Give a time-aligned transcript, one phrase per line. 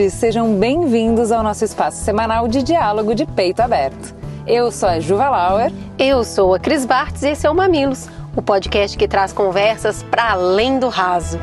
[0.00, 4.14] mamiletes, sejam bem-vindos ao nosso espaço semanal de diálogo de peito aberto.
[4.46, 5.70] Eu sou a Juva Lauer.
[5.98, 10.02] Eu sou a Cris Bartz e esse é o Mamilos, o podcast que traz conversas
[10.02, 11.38] para além do raso.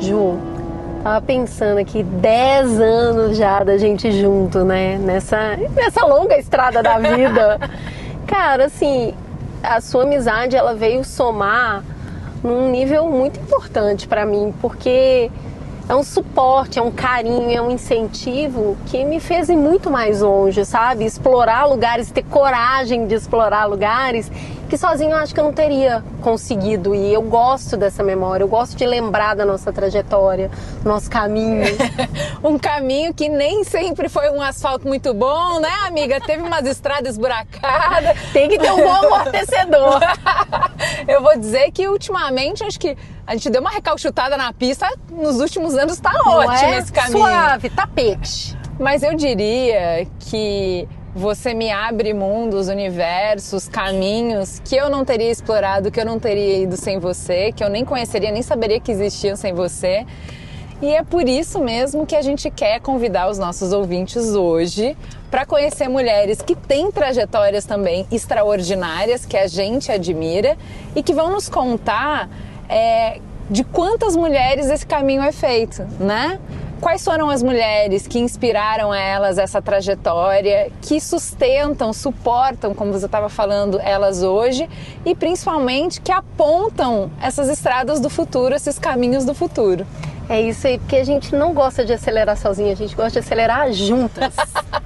[0.00, 0.36] Ju,
[1.02, 4.98] tava pensando aqui 10 anos já da gente junto, né?
[4.98, 7.60] Nessa, nessa longa estrada da vida.
[8.26, 9.14] Cara, assim,
[9.62, 11.84] a sua amizade ela veio somar
[12.44, 15.30] num nível muito importante para mim, porque
[15.88, 20.20] é um suporte, é um carinho, é um incentivo que me fez ir muito mais
[20.20, 21.04] longe, sabe?
[21.04, 24.30] Explorar lugares, ter coragem de explorar lugares
[24.74, 26.96] que sozinho eu acho que eu não teria conseguido.
[26.96, 30.50] E eu gosto dessa memória, eu gosto de lembrar da nossa trajetória,
[30.82, 31.62] do nosso caminho.
[32.42, 36.20] um caminho que nem sempre foi um asfalto muito bom, né, amiga?
[36.20, 38.18] Teve umas estradas esburacadas.
[38.34, 40.00] Tem que ter um bom amortecedor.
[41.06, 45.38] eu vou dizer que ultimamente acho que a gente deu uma recalchutada na pista, nos
[45.38, 46.78] últimos anos tá ótimo é?
[46.78, 47.18] esse caminho.
[47.18, 48.58] Suave, tapete.
[48.80, 55.90] Mas eu diria que você me abre mundos, universos, caminhos que eu não teria explorado,
[55.90, 59.36] que eu não teria ido sem você, que eu nem conheceria, nem saberia que existiam
[59.36, 60.04] sem você.
[60.82, 64.96] E é por isso mesmo que a gente quer convidar os nossos ouvintes hoje
[65.30, 70.56] para conhecer mulheres que têm trajetórias também extraordinárias, que a gente admira
[70.96, 72.28] e que vão nos contar
[72.68, 76.40] é, de quantas mulheres esse caminho é feito, né?
[76.84, 83.30] Quais foram as mulheres que inspiraram elas essa trajetória, que sustentam, suportam, como você estava
[83.30, 84.68] falando, elas hoje
[85.02, 89.86] e principalmente que apontam essas estradas do futuro, esses caminhos do futuro?
[90.28, 93.18] É isso aí, porque a gente não gosta de acelerar sozinha, a gente gosta de
[93.20, 94.34] acelerar juntas.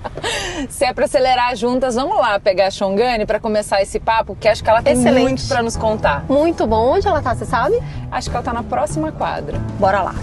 [0.71, 4.47] Se é para acelerar juntas, vamos lá pegar a Xongani para começar esse papo, que
[4.47, 5.23] acho que ela tem Excelente.
[5.23, 6.25] muito para nos contar.
[6.29, 6.95] Muito bom.
[6.95, 7.77] Onde ela tá, você sabe?
[8.09, 9.59] Acho que ela tá na próxima quadra.
[9.81, 10.15] Bora lá.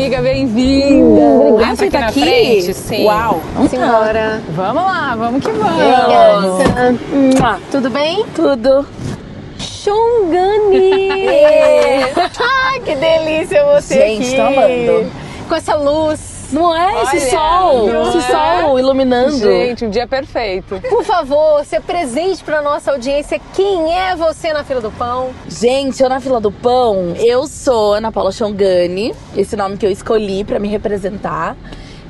[0.00, 1.20] Amiga, bem-vinda.
[1.20, 2.20] Obrigada por estar aqui.
[2.22, 3.04] Frente, sim.
[3.04, 3.40] Uau.
[3.54, 4.42] Vamos embora.
[4.56, 5.72] Vamos lá, vamos que vamos.
[5.74, 7.60] Obrigada.
[7.70, 8.24] Tudo bem?
[8.34, 8.86] Tudo.
[9.58, 11.02] Xongani!
[12.16, 14.36] Ai, que delícia você Gente, aqui.
[14.36, 15.12] tô amando.
[15.46, 18.60] Com essa luz não é esse Olha, sol, esse é?
[18.62, 19.38] sol iluminando.
[19.38, 20.80] Gente, um dia perfeito.
[20.88, 23.40] Por favor, se presente para nossa audiência.
[23.54, 25.30] Quem é você na fila do pão?
[25.48, 29.90] Gente, eu na fila do pão, eu sou Ana Paula Chongani, esse nome que eu
[29.90, 31.56] escolhi para me representar.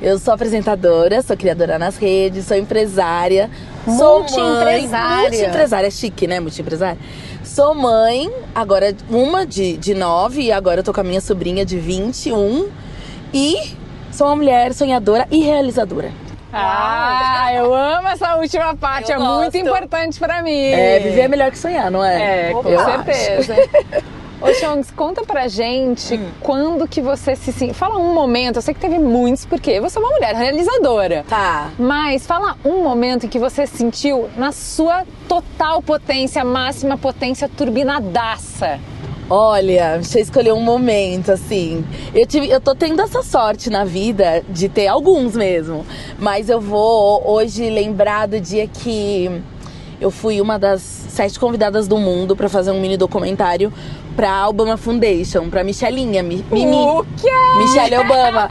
[0.01, 3.51] Eu sou apresentadora, sou criadora nas redes, sou empresária.
[3.85, 5.29] Multi-empresária.
[5.29, 6.39] Multi-empresária, chique, né?
[6.39, 6.97] Multi-empresária.
[7.43, 11.63] Sou mãe, agora uma de, de nove, e agora eu tô com a minha sobrinha
[11.63, 12.69] de 21.
[13.31, 13.75] E
[14.11, 16.11] Sou uma mulher sonhadora e realizadora.
[16.53, 19.41] Ah, eu amo essa última parte, eu é gosto.
[19.41, 20.51] muito importante para mim.
[20.51, 22.49] É, viver é melhor que sonhar, não é?
[22.49, 23.55] É, com eu certeza.
[24.41, 26.29] Ô, Chongs, conta pra gente hum.
[26.41, 30.01] quando que você se Fala um momento, eu sei que teve muitos, porque você é
[30.01, 31.23] uma mulher realizadora.
[31.29, 31.69] Tá.
[31.77, 38.79] Mas fala um momento em que você sentiu na sua total potência, máxima potência, turbinadaça.
[39.33, 41.85] Olha, você escolheu um momento, assim.
[42.13, 45.85] Eu, tive, eu tô tendo essa sorte na vida de ter alguns mesmo.
[46.19, 49.31] Mas eu vou hoje lembrar do dia que
[50.01, 53.71] eu fui uma das sete convidadas do mundo para fazer um mini documentário
[54.21, 57.31] pra Obama Foundation, pra Michelinha, Mi, Mimi, o quê?
[57.57, 58.47] Michelle Obama.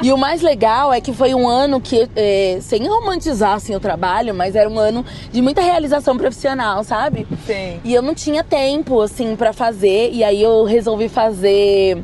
[0.00, 3.80] e o mais legal é que foi um ano que, é, sem romantizar assim, o
[3.80, 7.26] trabalho, mas era um ano de muita realização profissional, sabe?
[7.44, 7.80] Sim.
[7.82, 12.00] E eu não tinha tempo, assim, para fazer, e aí eu resolvi fazer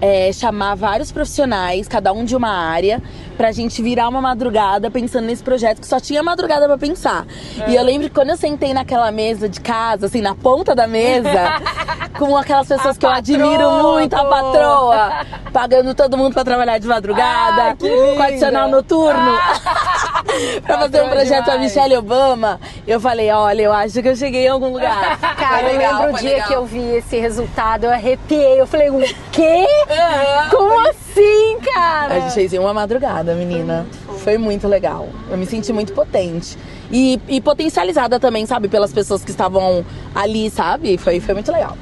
[0.00, 3.02] é, chamar vários profissionais, cada um de uma área,
[3.36, 7.26] pra gente virar uma madrugada pensando nesse projeto que só tinha madrugada para pensar.
[7.60, 7.70] É.
[7.70, 10.86] E eu lembro que quando eu sentei naquela mesa de casa, assim, na ponta da
[10.86, 11.30] mesa,
[12.18, 16.78] com aquelas pessoas a que eu admiro muito, a patroa, pagando todo mundo para trabalhar
[16.78, 19.38] de madrugada, ah, com adicional noturno.
[19.38, 20.04] Ah.
[20.64, 24.16] pra fazer um projeto com a Michelle Obama, eu falei, olha, eu acho que eu
[24.16, 25.18] cheguei em algum lugar.
[25.36, 26.48] Cara, eu lembro o dia legal.
[26.48, 29.00] que eu vi esse resultado, eu arrepiei, eu falei, o
[29.32, 29.66] quê?
[29.88, 30.50] Uhum.
[30.50, 32.14] Como assim, cara.
[32.14, 33.86] A gente fez em uma madrugada, menina.
[34.18, 35.08] Foi muito legal.
[35.30, 36.58] Eu me senti muito potente.
[36.90, 38.68] E, e potencializada também, sabe?
[38.68, 40.98] Pelas pessoas que estavam ali, sabe?
[40.98, 41.76] Foi, foi muito legal.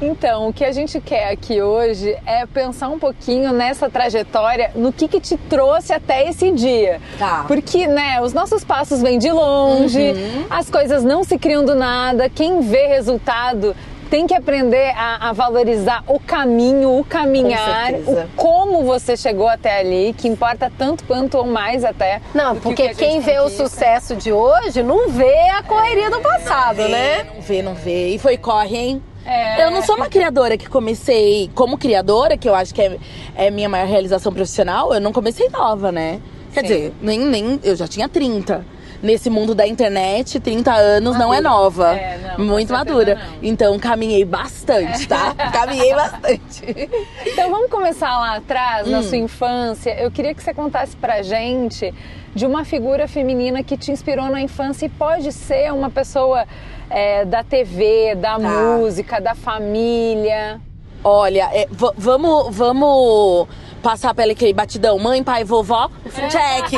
[0.00, 4.92] Então, o que a gente quer aqui hoje é pensar um pouquinho nessa trajetória, no
[4.92, 7.00] que que te trouxe até esse dia.
[7.18, 7.44] Tá.
[7.48, 10.14] Porque, né, os nossos passos vêm de longe,
[10.50, 13.74] as coisas não se criam do nada, quem vê resultado
[14.10, 19.48] tem que aprender a, a valorizar o caminho, o caminhar, Com o como você chegou
[19.48, 22.20] até ali, que importa tanto quanto ou mais até.
[22.34, 26.88] Não, porque que quem vê o sucesso de hoje não vê a correria do passado,
[26.88, 27.24] né?
[27.24, 28.08] Não vê, não vê.
[28.08, 29.02] E foi corre, hein?
[29.24, 29.64] É.
[29.64, 32.96] Eu não sou uma criadora que comecei como criadora, que eu acho que é,
[33.34, 34.94] é minha maior realização profissional.
[34.94, 36.20] Eu não comecei nova, né?
[36.52, 36.66] Quer Sim.
[36.66, 38.64] dizer, nem, nem eu já tinha 30.
[39.06, 41.94] Nesse mundo da internet, 30 anos não é nova.
[41.96, 43.14] É, não, muito madura.
[43.14, 43.22] não.
[43.40, 45.32] Então caminhei bastante, tá?
[45.52, 46.90] caminhei bastante.
[47.24, 48.90] Então vamos começar lá atrás, Hum.
[48.90, 49.94] na sua infância.
[50.02, 51.94] Eu queria que você contasse pra gente
[52.34, 56.44] de uma figura feminina que te inspirou na infância e pode ser uma pessoa
[56.90, 58.38] é, da TV, da Tá.
[58.40, 60.60] música, da família.
[61.04, 63.46] Olha, é, vamos, vamos
[63.86, 64.98] passar pela aquele batidão.
[64.98, 65.88] Mãe, pai, vovó,
[66.28, 66.72] check.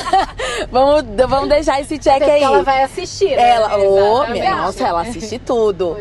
[0.72, 2.42] vamos, vamos deixar esse check aí.
[2.42, 3.50] ela vai assistir, né?
[3.50, 4.32] Ela, ô, Exatamente.
[4.32, 5.98] minha, nossa, ela assiste tudo.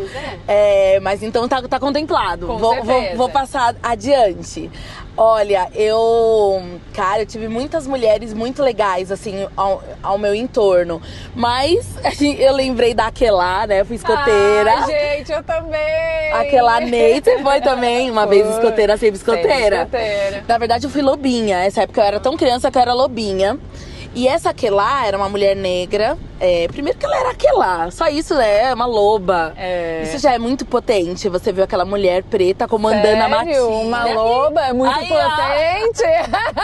[0.48, 0.96] É.
[0.96, 2.48] É, mas então tá, tá contemplado.
[2.48, 4.72] Vou, vou, vou passar adiante.
[5.18, 6.80] Olha, eu.
[6.94, 11.02] Cara, eu tive muitas mulheres muito legais, assim, ao, ao meu entorno.
[11.36, 13.84] Mas assim, eu lembrei daquela, né?
[13.84, 14.74] Fui escoteira.
[14.78, 16.32] Ai, gente, eu também.
[16.34, 18.56] Aquela Ney, você foi também uma vez Foi.
[18.56, 19.80] escoteira, sempre escoteira.
[19.80, 20.44] Sempre escoteira.
[20.48, 21.60] Na verdade, eu fui lobinha.
[21.60, 23.60] Essa época eu era tão criança que eu era lobinha.
[24.20, 26.18] E essa Aquelá era uma mulher negra.
[26.42, 28.64] É, primeiro que ela era Aquelá, só isso, né?
[28.70, 29.54] É uma loba.
[29.58, 30.02] É.
[30.04, 31.30] Isso já é muito potente.
[31.30, 33.54] Você viu aquela mulher preta comandando a matilha.
[33.54, 33.70] Sério?
[33.70, 36.04] Uma loba é muito Aí, potente.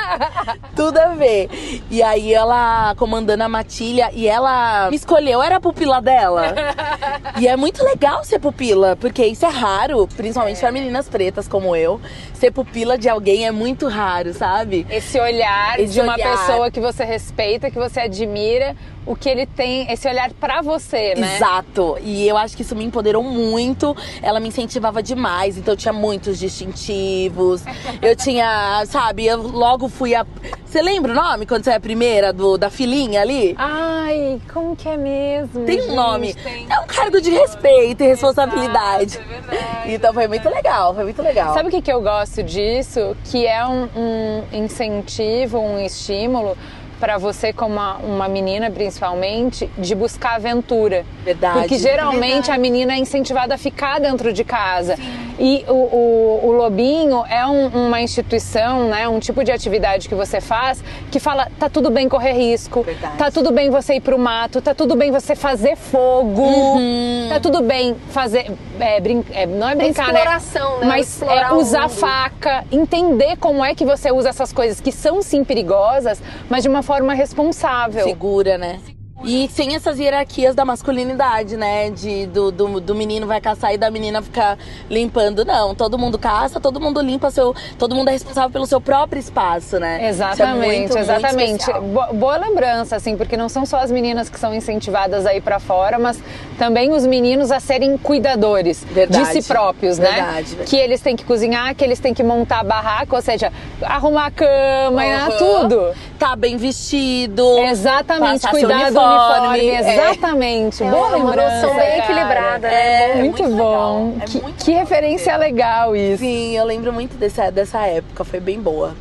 [0.75, 1.49] Tudo a ver.
[1.89, 6.53] E aí ela comandando a matilha e ela me escolheu, era a pupila dela.
[7.39, 11.73] e é muito legal ser pupila, porque isso é raro, principalmente pra meninas pretas como
[11.73, 12.01] eu.
[12.33, 14.85] Ser pupila de alguém é muito raro, sabe?
[14.89, 16.37] Esse olhar Esse de uma olhar.
[16.37, 18.75] pessoa que você respeita, que você admira,
[19.05, 21.35] o que ele tem, esse olhar pra você, né?
[21.35, 21.97] Exato.
[22.01, 23.95] E eu acho que isso me empoderou muito.
[24.21, 25.57] Ela me incentivava demais.
[25.57, 27.63] Então eu tinha muitos distintivos.
[28.01, 30.25] Eu tinha, sabe, eu logo fui a.
[30.65, 33.55] Você lembra o nome quando você é a primeira do, da filinha ali?
[33.57, 35.65] Ai, como que é mesmo?
[35.65, 36.33] Tem um nome.
[36.33, 36.67] Tem.
[36.69, 39.17] É um cargo de respeito e responsabilidade.
[39.17, 39.93] Exato, é verdade.
[39.93, 41.53] Então foi muito legal, foi muito legal.
[41.53, 43.15] Sabe o que, que eu gosto disso?
[43.25, 46.57] Que é um, um incentivo, um estímulo
[46.99, 51.05] para você, como uma, uma menina principalmente, de buscar aventura.
[51.23, 51.59] Verdade.
[51.59, 54.97] Porque geralmente a menina é incentivada a ficar dentro de casa.
[55.37, 60.15] E o, o, o Lobinho é um- uma instituição, né, um tipo de atividade que
[60.15, 60.81] você faz
[61.11, 63.17] que fala: tá tudo bem correr risco, Verdade.
[63.17, 67.27] tá tudo bem você ir pro mato, tá tudo bem você fazer fogo, Uhum.
[67.29, 68.49] tá tudo bem fazer.
[68.79, 70.85] é, brin- é, não é brincar, exploração, né?
[70.87, 75.21] Mas Explorar é usar faca, entender como é que você usa essas coisas que são
[75.21, 78.03] sim perigosas, mas de uma forma responsável.
[78.05, 78.79] Segura, né?
[79.23, 81.89] E sem essas hierarquias da masculinidade, né?
[81.89, 84.57] De, do, do, do menino vai caçar e da menina ficar
[84.89, 85.45] limpando.
[85.45, 87.55] Não, todo mundo caça, todo mundo limpa seu.
[87.79, 90.03] Todo mundo é responsável pelo seu próprio espaço, né?
[90.03, 91.59] É Exatamente, muito, muito exatamente.
[91.61, 91.81] especial.
[91.81, 95.41] Bo- boa lembrança, assim, porque não são só as meninas que são incentivadas a ir
[95.41, 96.21] pra fora, mas
[96.55, 99.25] também os meninos a serem cuidadores Verdade.
[99.35, 100.09] de si próprios, né?
[100.11, 100.69] Verdade, verdade.
[100.69, 104.27] Que eles têm que cozinhar, que eles têm que montar a barraca, ou seja, arrumar
[104.27, 105.37] a cama, Uhum.
[105.37, 105.93] tudo.
[106.17, 107.57] Tá bem vestido.
[107.59, 109.93] Exatamente, cuidar do uniforme, é.
[109.93, 110.83] exatamente.
[110.83, 112.73] É Boa uma lembrança, noção bem equilibrada, né?
[112.73, 114.13] É, É muito, muito bom.
[114.21, 116.19] é que muito que legal referência legal isso.
[116.23, 118.95] Sim, eu lembro muito dessa, dessa época, foi bem boa.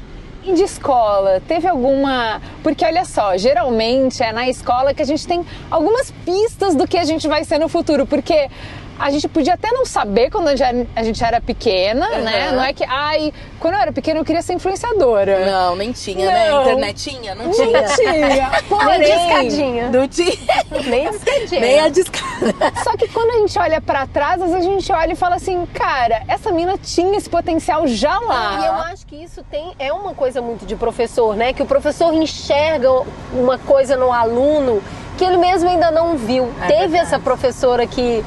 [0.47, 2.41] E de escola, teve alguma.
[2.63, 6.99] Porque olha só, geralmente é na escola que a gente tem algumas pistas do que
[6.99, 8.05] a gente vai ser no futuro.
[8.05, 8.51] Porque
[8.99, 10.57] a gente podia até não saber quando a
[11.03, 12.51] gente era, a pequena, né?
[12.51, 12.57] Uhum.
[12.57, 15.45] Não é que, ai, quando eu era pequena eu queria ser influenciadora.
[15.45, 16.51] Não, nem tinha, né?
[16.51, 16.63] Não.
[16.63, 17.35] Internetinha?
[17.35, 17.83] Não Não tinha.
[17.83, 18.51] tinha.
[18.55, 19.91] Nem Porém, discadinha.
[19.91, 20.37] Não tinha.
[20.87, 21.61] Nem discadinha.
[21.61, 22.55] Nem a discada.
[22.83, 25.37] Só que quando a gente olha pra trás, às vezes a gente olha e fala
[25.37, 28.61] assim, cara, essa mina tinha esse potencial já lá.
[28.61, 31.53] E eu acho que isso tem, é uma coisa muito de professor, né?
[31.53, 32.91] Que o professor enxerga
[33.33, 34.83] uma coisa no aluno
[35.17, 36.53] que ele mesmo ainda não viu.
[36.63, 36.97] É teve verdade.
[36.97, 38.25] essa professora que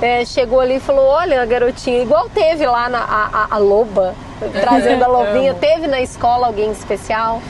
[0.00, 4.14] é, chegou ali e falou: Olha, garotinha, igual teve lá na a, a- a loba,
[4.60, 5.54] trazendo a lobinha.
[5.54, 7.40] Teve na escola alguém especial?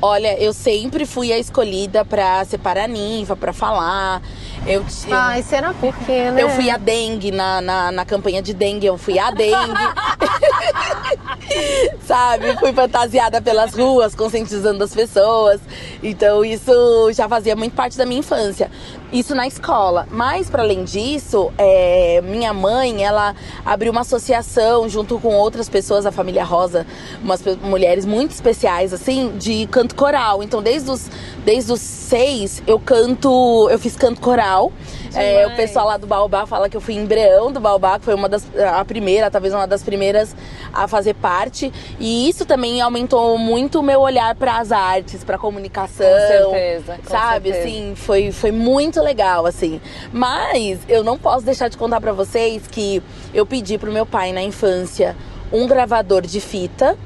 [0.00, 4.22] Olha, eu sempre fui a escolhida pra separar a ninfa, pra falar.
[4.64, 6.40] Eu, eu, Ai, será por quê, né?
[6.40, 9.56] eu fui a dengue na, na, na campanha de dengue, eu fui a dengue.
[12.06, 12.56] sabe?
[12.58, 15.60] Fui fantasiada pelas ruas, conscientizando as pessoas.
[16.02, 18.70] Então isso já fazia muito parte da minha infância.
[19.10, 20.06] Isso na escola.
[20.10, 23.34] Mas para além disso, é, minha mãe, ela
[23.64, 26.86] abriu uma associação junto com outras pessoas, a família Rosa,
[27.22, 30.42] umas mulheres muito especiais assim, de canto coral.
[30.42, 31.10] Então desde os
[31.42, 34.70] desde os seis eu canto, eu fiz canto coral.
[35.14, 38.14] É, o pessoal lá do Baobá fala que eu fui embrião do Baobá, que foi
[38.14, 40.34] uma das a primeira, talvez uma das primeiras
[40.72, 41.72] a fazer parte.
[41.98, 46.06] E isso também aumentou muito o meu olhar para as artes, para comunicação.
[46.06, 47.68] Com certeza, com sabe, certeza.
[47.68, 49.80] assim, foi, foi muito legal, assim.
[50.12, 54.32] Mas eu não posso deixar de contar pra vocês que eu pedi pro meu pai
[54.32, 55.16] na infância
[55.52, 56.96] um gravador de fita.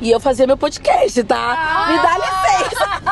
[0.00, 1.86] E eu fazia meu podcast, tá?
[1.88, 3.02] Me dá licença.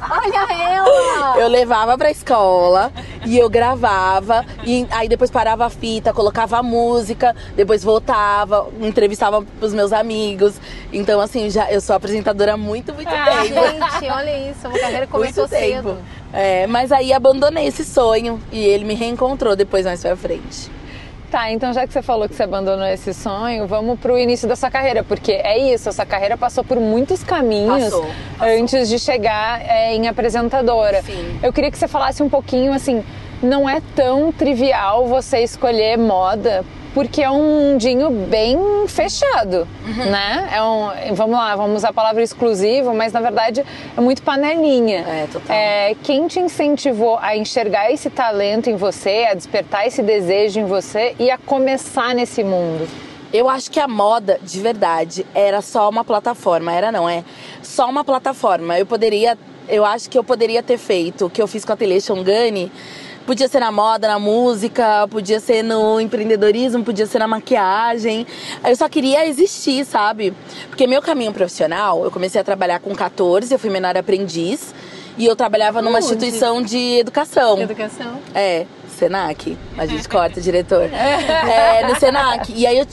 [0.10, 1.38] Olha ela!
[1.38, 2.90] Eu levava pra escola
[3.26, 4.44] e eu gravava.
[4.64, 10.54] E aí depois parava a fita, colocava a música, depois voltava, entrevistava os meus amigos.
[10.92, 13.54] Então, assim, já, eu sou apresentadora há muito, muito Ah, tempo.
[14.00, 15.88] gente, olha isso, uma carreira que começou Muito tempo.
[15.90, 15.98] cedo.
[16.32, 20.70] É, mas aí abandonei esse sonho e ele me reencontrou depois mais pra frente.
[21.30, 24.56] Tá, então já que você falou que você abandonou esse sonho, vamos pro início da
[24.56, 28.06] sua carreira, porque é isso, a sua carreira passou por muitos caminhos Passou,
[28.36, 28.58] passou.
[28.58, 31.02] antes de chegar é, em apresentadora.
[31.02, 31.38] Sim.
[31.40, 33.04] Eu queria que você falasse um pouquinho assim,
[33.40, 40.10] não é tão trivial você escolher moda, porque é um mundinho bem fechado, Uhum.
[40.10, 40.50] né?
[40.52, 43.64] É um, vamos lá, vamos usar a palavra exclusivo, mas na verdade
[43.96, 45.00] é muito panelinha.
[45.06, 45.56] É, total.
[45.56, 50.64] É, quem te incentivou a enxergar esse talento em você, a despertar esse desejo em
[50.64, 52.88] você e a começar nesse mundo?
[53.32, 56.72] Eu acho que a moda, de verdade, era só uma plataforma.
[56.72, 57.22] Era não, é
[57.62, 58.76] só uma plataforma.
[58.76, 61.74] Eu poderia, eu acho que eu poderia ter feito o que eu fiz com a
[61.74, 62.72] Ateliê Xongani.
[63.26, 68.26] Podia ser na moda, na música, podia ser no empreendedorismo, podia ser na maquiagem.
[68.64, 70.32] Eu só queria existir, sabe?
[70.68, 74.74] Porque meu caminho profissional, eu comecei a trabalhar com 14, eu fui menor aprendiz.
[75.18, 76.06] E eu trabalhava numa Onde?
[76.06, 77.60] instituição de educação.
[77.60, 78.18] Educação.
[78.34, 79.56] É, Senac.
[79.76, 80.88] A gente corta, diretor.
[80.92, 82.50] É, no Senac.
[82.54, 82.86] E aí eu,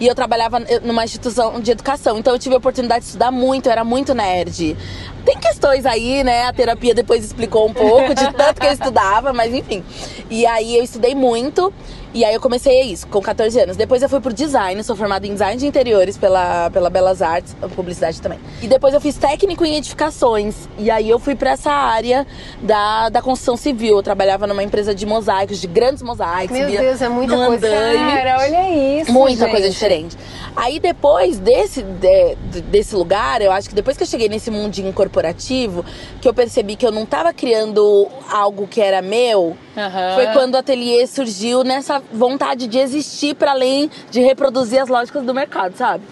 [0.00, 2.18] e eu trabalhava numa instituição de educação.
[2.18, 4.76] Então eu tive a oportunidade de estudar muito, eu era muito nerd.
[5.24, 6.44] Tem questões aí, né?
[6.44, 9.82] A terapia depois explicou um pouco de tanto que eu estudava, mas enfim.
[10.30, 11.72] E aí eu estudei muito.
[12.14, 13.76] E aí eu comecei isso, com 14 anos.
[13.76, 17.54] Depois eu fui pro design, sou formada em design de interiores pela, pela Belas Artes,
[17.74, 18.38] publicidade também.
[18.62, 20.66] E depois eu fiz técnico em edificações.
[20.78, 22.26] E aí eu fui pra essa área
[22.62, 23.96] da, da construção civil.
[23.96, 26.56] Eu trabalhava numa empresa de mosaicos, de grandes mosaicos.
[26.56, 27.66] Meu Deus, é muita coisa.
[27.66, 28.12] andaime.
[28.12, 29.12] Cara, olha isso.
[29.12, 29.50] Muita gente.
[29.50, 30.16] coisa diferente.
[30.54, 34.50] Aí depois desse, de- de- desse lugar, eu acho que depois que eu cheguei nesse
[34.50, 35.84] mundinho corporativo,
[36.20, 40.14] que eu percebi que eu não tava criando algo que era meu, Aham.
[40.14, 45.24] foi quando o ateliê surgiu nessa vontade de existir para além de reproduzir as lógicas
[45.24, 46.04] do mercado, sabe?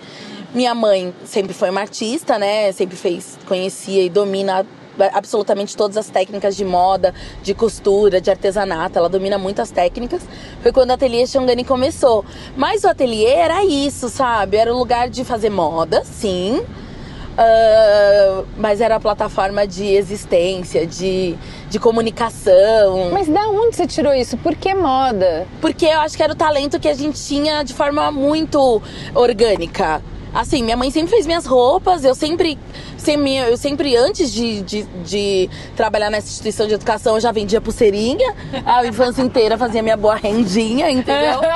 [0.54, 2.70] Minha mãe sempre foi uma artista, né?
[2.72, 4.64] Sempre fez, conhecia e domina
[5.12, 8.98] absolutamente todas as técnicas de moda, de costura, de artesanato.
[8.98, 10.22] Ela domina muitas técnicas.
[10.62, 12.24] Foi quando o ateliê Xongani começou.
[12.56, 14.56] Mas o ateliê era isso, sabe?
[14.56, 16.64] Era o lugar de fazer moda, sim.
[17.36, 21.34] Ah, mas era a plataforma de existência, de,
[21.68, 23.10] de comunicação.
[23.12, 24.36] Mas da onde você tirou isso?
[24.36, 25.46] Por que moda?
[25.60, 28.80] Porque eu acho que era o talento que a gente tinha de forma muito
[29.14, 30.02] orgânica.
[30.32, 32.58] Assim, minha mãe sempre fez minhas roupas, eu sempre,
[32.96, 37.60] sempre, eu sempre antes de, de, de trabalhar nessa instituição de educação, eu já vendia
[37.60, 38.34] pulseirinha.
[38.66, 41.40] A infância inteira fazia minha boa rendinha, entendeu?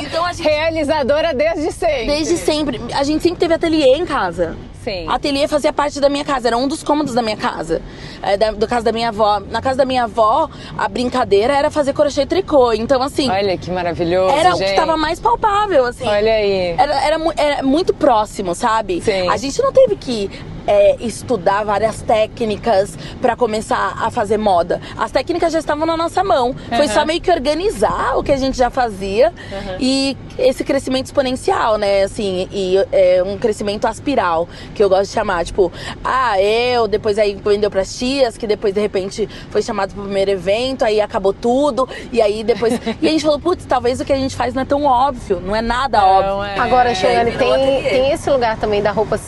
[0.00, 2.06] Então gente, Realizadora desde sempre.
[2.06, 4.56] desde sempre, a gente sempre teve ateliê em casa.
[4.86, 5.04] Sim.
[5.08, 7.82] Ateliê fazia parte da minha casa, era um dos cômodos da minha casa.
[8.22, 9.40] É, da, do casa da minha avó.
[9.50, 12.72] Na casa da minha avó, a brincadeira era fazer crochê e tricô.
[12.72, 14.70] Então, assim, Olha que maravilhoso, era o gente.
[14.70, 16.06] que tava mais palpável, assim.
[16.06, 16.76] Olha aí.
[16.78, 19.00] Era, era, era muito próximo, sabe?
[19.00, 19.28] Sim.
[19.28, 20.30] A gente não teve que
[20.68, 24.80] é, estudar várias técnicas pra começar a fazer moda.
[24.96, 26.54] As técnicas já estavam na nossa mão.
[26.68, 26.92] Foi Uhum.
[26.92, 29.32] só meio que organizar o que a gente já fazia
[29.80, 32.02] e esse crescimento exponencial, né?
[32.02, 35.44] Assim, e é, um crescimento aspiral, que eu gosto de chamar.
[35.44, 35.72] Tipo,
[36.04, 40.30] ah, eu, depois aí vendeu pras tias, que depois de repente foi chamado pro primeiro
[40.30, 42.74] evento, aí acabou tudo, e aí depois.
[43.00, 45.40] e a gente falou, putz, talvez o que a gente faz não é tão óbvio,
[45.40, 46.44] não é nada Não, óbvio.
[46.44, 46.58] é.
[46.58, 47.90] Agora, Cheyenne, virou tem, ateliê.
[47.90, 49.18] tem esse lugar também da roupa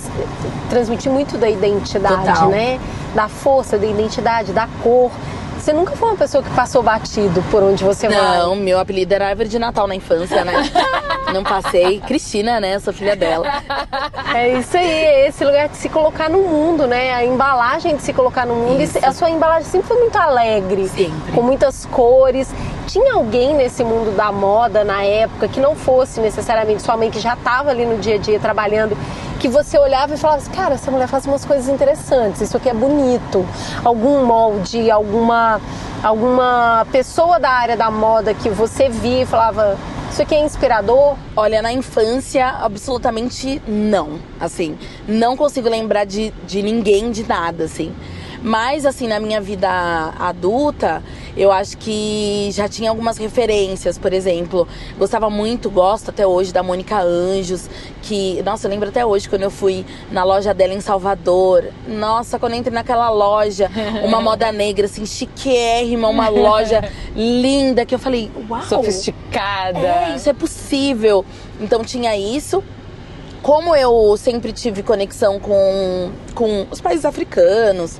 [0.68, 2.48] transmitir muito da identidade, Total.
[2.48, 2.78] né?
[3.14, 5.10] Da força, da identidade, da cor.
[5.58, 8.58] Você nunca foi uma pessoa que passou batido por onde você Não, vai.
[8.58, 10.52] meu apelido era árvore de Natal na infância, né?
[11.34, 12.00] Não passei.
[12.00, 12.78] Cristina, né?
[12.78, 13.46] Sou filha dela.
[14.34, 17.12] É isso aí, é esse lugar de se colocar no mundo, né?
[17.12, 18.80] A embalagem de se colocar no mundo.
[18.80, 18.98] E Isso.
[19.02, 20.88] a sua embalagem sempre foi muito alegre.
[20.88, 21.32] Sempre.
[21.34, 22.48] Com muitas cores.
[22.88, 27.20] Tinha alguém nesse mundo da moda na época que não fosse necessariamente sua mãe, que
[27.20, 28.96] já estava ali no dia a dia trabalhando
[29.38, 32.70] que você olhava e falava assim, cara, essa mulher faz umas coisas interessantes, isso aqui
[32.70, 33.46] é bonito.
[33.84, 35.60] Algum molde, alguma,
[36.02, 39.76] alguma pessoa da área da moda que você via e falava,
[40.10, 41.14] isso aqui é inspirador?
[41.36, 44.18] Olha, na infância, absolutamente não.
[44.40, 47.94] Assim, não consigo lembrar de, de ninguém, de nada, assim.
[48.42, 49.68] Mas, assim, na minha vida
[50.18, 51.02] adulta,
[51.36, 53.98] eu acho que já tinha algumas referências.
[53.98, 54.66] Por exemplo,
[54.96, 57.68] gostava muito, gosto até hoje da Mônica Anjos,
[58.02, 61.64] que, nossa, eu lembro até hoje quando eu fui na loja dela em Salvador.
[61.86, 63.70] Nossa, quando eu entrei naquela loja,
[64.04, 68.62] uma moda negra, assim, chiquérrima, uma loja linda, que eu falei, uau!
[68.62, 69.78] Sofisticada.
[69.78, 71.24] É, isso é possível.
[71.60, 72.62] Então tinha isso
[73.42, 77.98] como eu sempre tive conexão com, com os países africanos,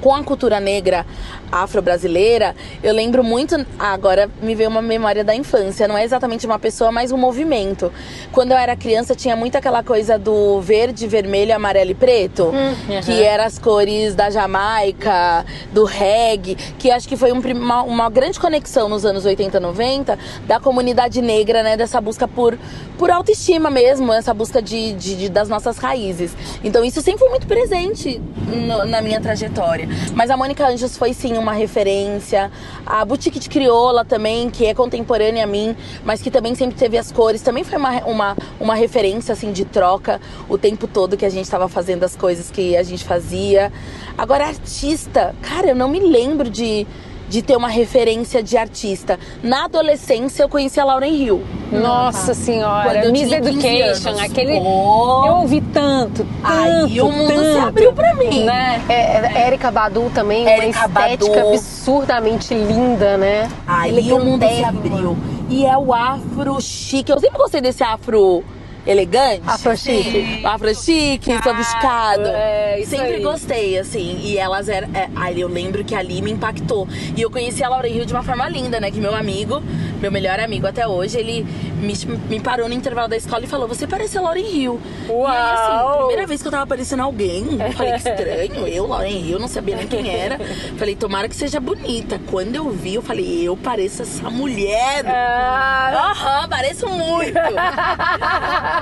[0.00, 1.04] com a cultura negra
[1.50, 3.54] afro-brasileira, eu lembro muito.
[3.78, 5.88] Agora me veio uma memória da infância.
[5.88, 7.92] Não é exatamente uma pessoa, mas um movimento.
[8.32, 12.74] Quando eu era criança, tinha muito aquela coisa do verde, vermelho, amarelo e preto, Hum,
[13.02, 18.10] que eram as cores da Jamaica, do reggae, que acho que foi um uma, uma
[18.10, 21.76] grande conexão nos anos 80, 90 da comunidade negra, né?
[21.76, 22.58] Dessa busca por,
[22.98, 26.36] por autoestima mesmo, essa busca de, de- de- das nossas raízes.
[26.62, 29.87] Então isso sempre foi muito presente no- na minha trajetória.
[30.14, 32.50] Mas a Mônica Anjos foi sim uma referência.
[32.86, 36.98] A Boutique de Crioula também, que é contemporânea a mim, mas que também sempre teve
[36.98, 41.24] as cores, também foi uma, uma, uma referência assim de troca o tempo todo que
[41.24, 43.72] a gente estava fazendo as coisas que a gente fazia.
[44.16, 46.86] Agora, artista, cara, eu não me lembro de,
[47.28, 49.18] de ter uma referência de artista.
[49.42, 51.42] Na adolescência eu conheci a Lauren Hill.
[51.70, 54.58] Nossa Quando senhora, Miss tinha 15 Education, aquele.
[54.58, 55.24] Oh.
[55.26, 56.26] Eu ouvi tanto, tanto.
[56.42, 58.44] Aí o mundo se tanto, abriu pra mim.
[58.44, 58.82] Né?
[58.88, 61.48] É, é, Érica Badu também, uma Érica estética Badu.
[61.48, 63.48] absurdamente linda, né?
[63.66, 65.16] Aí o mundo se abriu.
[65.50, 67.10] E é o afro chique.
[67.10, 68.44] Eu sempre gostei desse afro
[68.88, 69.42] elegante.
[69.46, 70.40] Afro chique.
[70.44, 72.26] Afro chique, sofisticado.
[72.26, 73.22] é, Sempre aí.
[73.22, 74.18] gostei, assim.
[74.22, 74.88] E elas eram.
[74.94, 76.88] É, aí eu lembro que ali me impactou.
[77.16, 78.90] E eu conheci a Laura Hill de uma forma linda, né?
[78.90, 79.62] Que meu amigo,
[80.00, 81.46] meu melhor amigo até hoje, ele
[81.80, 81.94] me,
[82.28, 84.80] me parou no intervalo da escola e falou: Você parece a Lauren Hill.
[85.08, 85.28] Uau!
[85.28, 88.86] E aí, assim, primeira vez que eu tava parecendo alguém, eu falei que estranho, eu,
[88.86, 90.38] Lauren Hill, não sabia nem quem era.
[90.76, 92.20] Falei, tomara que seja bonita.
[92.30, 95.04] Quando eu vi, eu falei, eu pareço essa mulher.
[95.06, 97.38] Ah, Aham, pareço muito.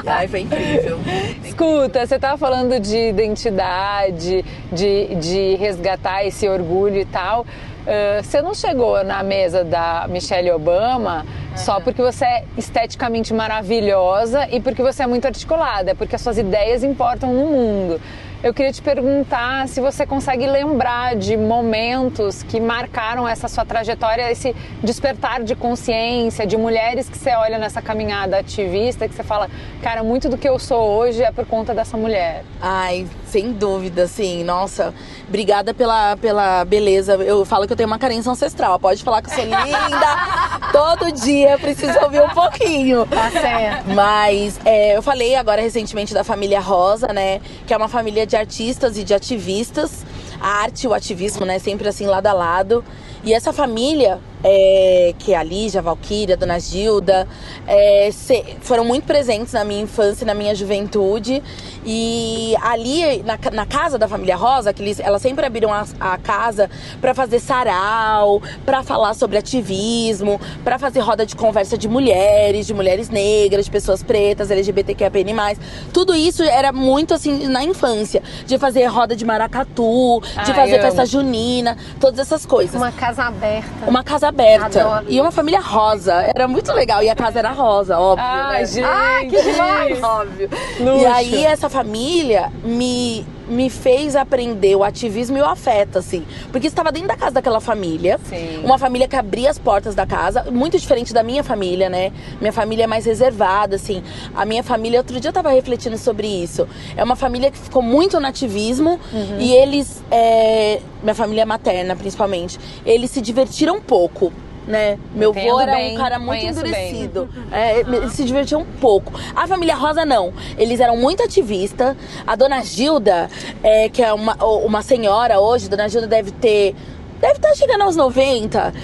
[0.06, 0.98] aí foi incrível.
[1.44, 7.46] Escuta, você tava falando de identidade, de, de resgatar esse orgulho e tal.
[7.86, 14.48] Ah, você não chegou na mesa da Michelle Obama só porque você é esteticamente maravilhosa
[14.50, 18.00] e porque você é muito articulada, é porque as suas ideias importam no mundo.
[18.42, 24.30] Eu queria te perguntar se você consegue lembrar de momentos que marcaram essa sua trajetória,
[24.30, 29.48] esse despertar de consciência, de mulheres que você olha nessa caminhada ativista, que você fala,
[29.82, 32.44] cara, muito do que eu sou hoje é por conta dessa mulher.
[32.60, 34.92] Ai, sem dúvida, assim, nossa,
[35.26, 37.14] obrigada pela, pela beleza.
[37.14, 38.78] Eu falo que eu tenho uma carência ancestral.
[38.78, 40.65] Pode falar que eu sou linda.
[40.72, 43.06] Todo dia preciso ouvir um pouquinho.
[43.06, 43.90] Tá certo.
[43.90, 47.40] Mas é, eu falei agora recentemente da família Rosa, né?
[47.66, 50.04] Que é uma família de artistas e de ativistas.
[50.40, 51.58] A arte e o ativismo, né?
[51.58, 52.84] Sempre assim, lado a lado.
[53.24, 57.26] E essa família, é, que é a Lígia, a Valquíria, a Dona Gilda,
[57.66, 61.42] é, se- foram muito presentes na minha infância e na minha juventude.
[61.84, 66.18] E ali, na, na casa da família Rosa, que eles, elas sempre abriram a, a
[66.18, 66.68] casa
[67.00, 72.74] para fazer sarau, para falar sobre ativismo, para fazer roda de conversa de mulheres, de
[72.74, 75.56] mulheres negras, de pessoas pretas, LGBTQIAPN+.
[75.92, 80.74] Tudo isso era muito assim na infância, de fazer roda de maracatu, de Ai, fazer
[80.74, 80.82] amo.
[80.82, 82.74] festa junina, todas essas coisas.
[82.74, 83.86] Uma casa aberta.
[83.86, 84.80] Uma casa aberta.
[84.80, 85.06] Adoro.
[85.08, 86.14] E uma família rosa.
[86.34, 87.02] Era muito legal.
[87.02, 88.26] E a casa era rosa, óbvio.
[88.26, 88.66] Ai, né?
[88.66, 88.86] gente!
[88.86, 90.02] Ai, que demais!
[90.02, 90.50] Óbvio.
[90.80, 91.02] Luxo.
[91.02, 96.24] E aí essa família me, me fez aprender o ativismo e o afeto, assim.
[96.50, 98.18] Porque estava dentro da casa daquela família.
[98.28, 98.60] Sim.
[98.64, 102.12] Uma família que abria as portas da casa, muito diferente da minha família, né?
[102.40, 104.02] Minha família é mais reservada, assim.
[104.34, 106.66] A minha família, outro dia eu tava refletindo sobre isso.
[106.96, 109.38] É uma família que ficou muito no ativismo Uhum.
[109.40, 114.32] e eles, é, minha família materna principalmente, eles se divertiram um pouco.
[114.66, 114.98] Né?
[115.14, 117.28] Meu avô era bem, um cara muito endurecido.
[117.52, 119.12] É, se divertiam um pouco.
[119.34, 120.32] A família Rosa, não.
[120.58, 121.96] Eles eram muito ativistas.
[122.26, 123.30] A dona Gilda,
[123.62, 126.74] é, que é uma, uma senhora hoje, dona Gilda deve ter.
[127.20, 128.74] Deve estar chegando aos 90.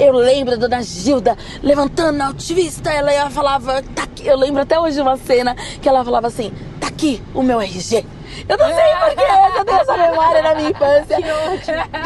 [0.00, 2.90] Eu lembro da dona Gilda levantando a ativista.
[2.90, 3.82] Ela falava.
[3.94, 4.26] Tá aqui.
[4.26, 7.60] Eu lembro até hoje de uma cena que ela falava assim: tá aqui o meu
[7.60, 8.06] RG.
[8.48, 11.18] Eu não sei porquê, eu tenho essa memória na minha infância.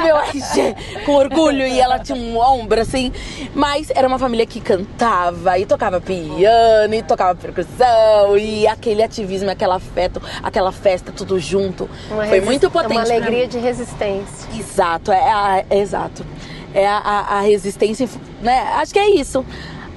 [0.02, 1.66] Meu RG, com orgulho.
[1.66, 3.12] E ela tinha um ombro assim.
[3.54, 8.36] Mas era uma família que cantava e tocava piano e tocava percussão.
[8.38, 11.88] E aquele ativismo, aquele afeto, aquela festa, tudo junto.
[12.10, 12.92] Uma Foi muito potente.
[12.92, 14.48] Uma alegria de resistência.
[14.58, 16.24] Exato, é, é exato.
[16.74, 18.08] É a, a- a resistência,
[18.42, 18.60] né?
[18.76, 19.44] Acho que é isso.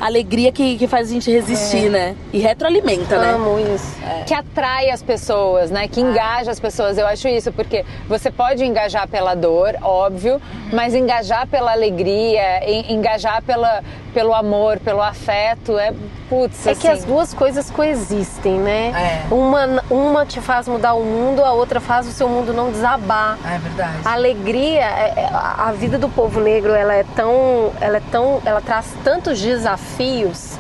[0.02, 2.16] A alegria que, que faz a gente resistir, né?
[2.34, 3.34] E retroalimenta, né?
[3.34, 3.96] Amo isso.
[4.26, 5.88] que atrai as pessoas, né?
[5.88, 6.98] Que engaja as pessoas.
[6.98, 10.42] Eu acho isso, porque você pode engajar pela dor, óbvio,
[10.74, 13.84] mas engajar pela alegria, en- engajar pela,
[14.14, 15.94] pelo amor, pelo afeto, é
[16.30, 16.82] putz, É assim.
[16.82, 19.24] que as duas coisas coexistem, né?
[19.30, 19.34] É.
[19.34, 23.38] Uma, uma te faz mudar o mundo, a outra faz o seu mundo não desabar.
[23.46, 23.98] É verdade.
[24.06, 28.42] A alegria, é- é- a vida do povo negro, ela é tão, ela é tão,
[28.46, 30.58] ela traz tantos desafios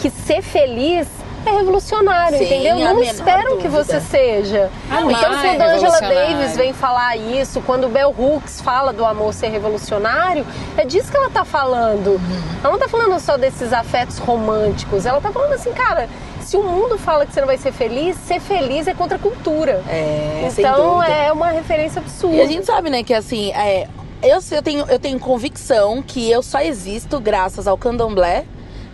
[0.00, 1.06] que ser feliz
[1.48, 2.78] é revolucionário, Sim, entendeu?
[2.78, 4.70] Não esperam que você seja.
[4.86, 6.00] Então, é quando a Angela.
[6.00, 11.10] Davis vem falar isso, quando o Bell Hooks fala do amor ser revolucionário, é disso
[11.10, 12.12] que ela tá falando.
[12.12, 12.42] Uhum.
[12.62, 16.08] Ela não tá falando só desses afetos românticos, ela tá falando assim, cara,
[16.40, 19.20] se o mundo fala que você não vai ser feliz, ser feliz é contra a
[19.20, 19.82] cultura.
[19.88, 22.36] É, então é uma referência absurda.
[22.36, 23.86] E a gente sabe, né, que assim, é,
[24.22, 28.44] eu, eu, tenho, eu tenho convicção que eu só existo graças ao candomblé,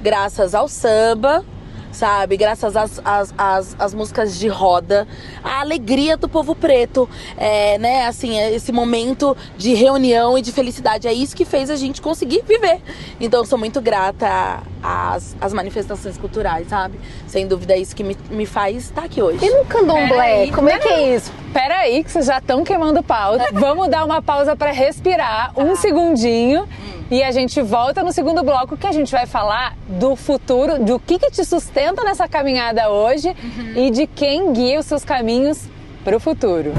[0.03, 1.45] graças ao samba,
[1.94, 2.37] sabe?
[2.37, 5.07] Graças às, às, às, às músicas de roda,
[5.42, 8.07] a alegria do povo preto, é, né?
[8.07, 11.09] Assim, é esse momento de reunião e de felicidade.
[11.09, 12.80] É isso que fez a gente conseguir viver.
[13.20, 16.98] Então, eu sou muito grata às, às manifestações culturais, sabe?
[17.26, 19.44] Sem dúvida, é isso que me, me faz estar aqui hoje.
[19.44, 21.33] E no candomblé, como é que é isso?
[21.52, 23.46] Peraí, que vocês já estão queimando pauta.
[23.54, 26.68] Vamos dar uma pausa para respirar um segundinho.
[27.14, 30.98] E a gente volta no segundo bloco que a gente vai falar do futuro, do
[30.98, 33.37] que, que te sustenta nessa caminhada hoje
[33.77, 35.68] e de quem guia os seus caminhos
[36.03, 36.72] para o futuro.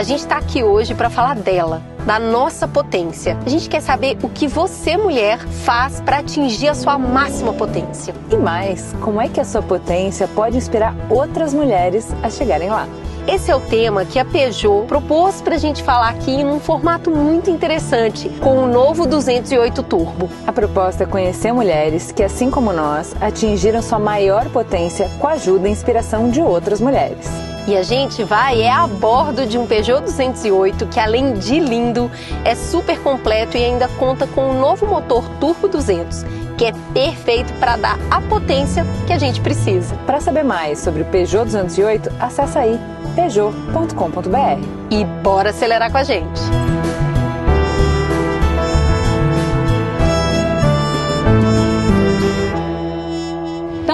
[0.00, 3.36] A gente está aqui hoje para falar dela, da nossa potência.
[3.44, 8.14] A gente quer saber o que você, mulher, faz para atingir a sua máxima potência.
[8.32, 12.88] E mais, como é que a sua potência pode inspirar outras mulheres a chegarem lá?
[13.28, 17.10] Esse é o tema que a Peugeot propôs para a gente falar aqui num formato
[17.10, 20.30] muito interessante, com o novo 208 Turbo.
[20.46, 25.32] A proposta é conhecer mulheres que, assim como nós, atingiram sua maior potência com a
[25.32, 27.28] ajuda e inspiração de outras mulheres.
[27.70, 32.10] E a gente vai é a bordo de um Peugeot 208 que além de lindo,
[32.44, 36.24] é super completo e ainda conta com um novo motor Turbo 200,
[36.58, 39.94] que é perfeito para dar a potência que a gente precisa.
[40.04, 42.76] Para saber mais sobre o Peugeot 208, acessa aí
[43.14, 44.66] peugeot.com.br.
[44.90, 46.40] E bora acelerar com a gente.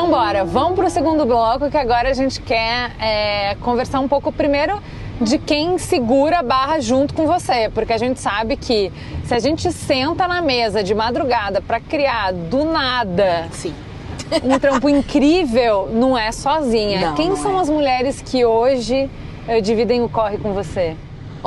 [0.06, 4.06] Então bora, vamos para o segundo bloco que agora a gente quer é, conversar um
[4.06, 4.80] pouco primeiro
[5.20, 8.92] de quem segura a barra junto com você, porque a gente sabe que
[9.24, 13.74] se a gente senta na mesa de madrugada para criar do nada Sim.
[14.44, 17.08] um trampo incrível, não é sozinha.
[17.08, 17.62] Não, quem não são é.
[17.62, 19.10] as mulheres que hoje
[19.48, 20.94] eh, dividem o corre com você?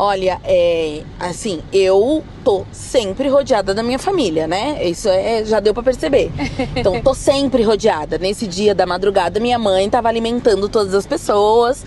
[0.01, 4.79] Olha, é assim, eu tô sempre rodeada da minha família, né?
[4.83, 6.31] Isso é, já deu pra perceber.
[6.75, 8.17] Então, tô sempre rodeada.
[8.17, 11.85] Nesse dia da madrugada, minha mãe tava alimentando todas as pessoas.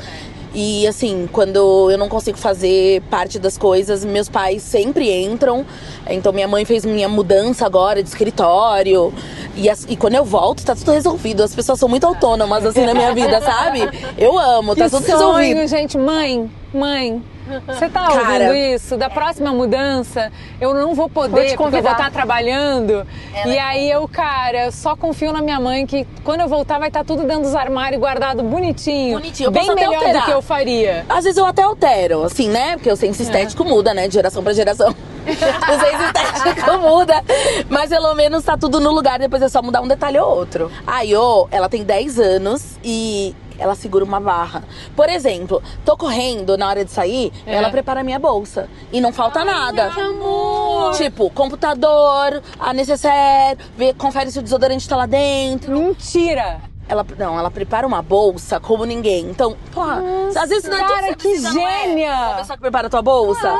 [0.55, 5.65] E assim, quando eu não consigo fazer parte das coisas, meus pais sempre entram.
[6.07, 9.15] Então minha mãe fez minha mudança agora de escritório.
[9.57, 11.43] E, as- e quando eu volto, tá tudo resolvido.
[11.43, 13.81] As pessoas são muito autônomas assim na minha vida, sabe?
[14.19, 15.67] Eu amo, tá que tudo sonho, resolvido.
[15.69, 15.97] gente.
[15.97, 17.23] Mãe, mãe,
[17.67, 18.45] você tá Cara.
[18.45, 18.97] ouvindo isso?
[18.97, 23.07] Da próxima mudança, eu não vou poder, Vou porque eu vou estar trabalhando.
[23.45, 27.05] e aí eu, cara, só confio na minha mãe que quando eu voltar vai estar
[27.05, 29.19] tudo dentro dos armários, guardado bonitinho.
[29.19, 31.05] Bonitinho, eu bem melhor do que eu faria.
[31.09, 32.75] Às vezes eu até altero, assim, né?
[32.77, 34.09] Porque o senso estético muda, né?
[34.09, 34.91] De geração pra geração.
[35.23, 37.23] o senso estético muda.
[37.69, 40.71] Mas pelo menos tá tudo no lugar, depois é só mudar um detalhe ou outro.
[40.87, 44.65] A Iô, ela tem 10 anos e ela segura uma barra.
[44.97, 47.55] Por exemplo, tô correndo na hora de sair, É.
[47.55, 48.69] ela prepara a minha bolsa.
[48.93, 49.91] E não falta nada.
[49.91, 50.93] que amor!
[50.95, 55.73] Tipo, computador, a necessaire, vê, confere se o desodorante tá lá dentro.
[55.79, 56.61] Mentira!
[56.89, 59.31] Ela, não, ela prepara uma bolsa como ninguém.
[59.31, 60.03] Então, porra,
[60.37, 61.53] às vezes não é cara, que precisa, é?
[61.53, 62.13] gênia!
[62.13, 63.55] Uma pessoa que prepara a tua bolsa.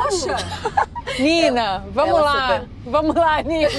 [1.17, 2.47] Nina, vamos ela lá.
[2.47, 3.69] super- Vamos lá, Nina.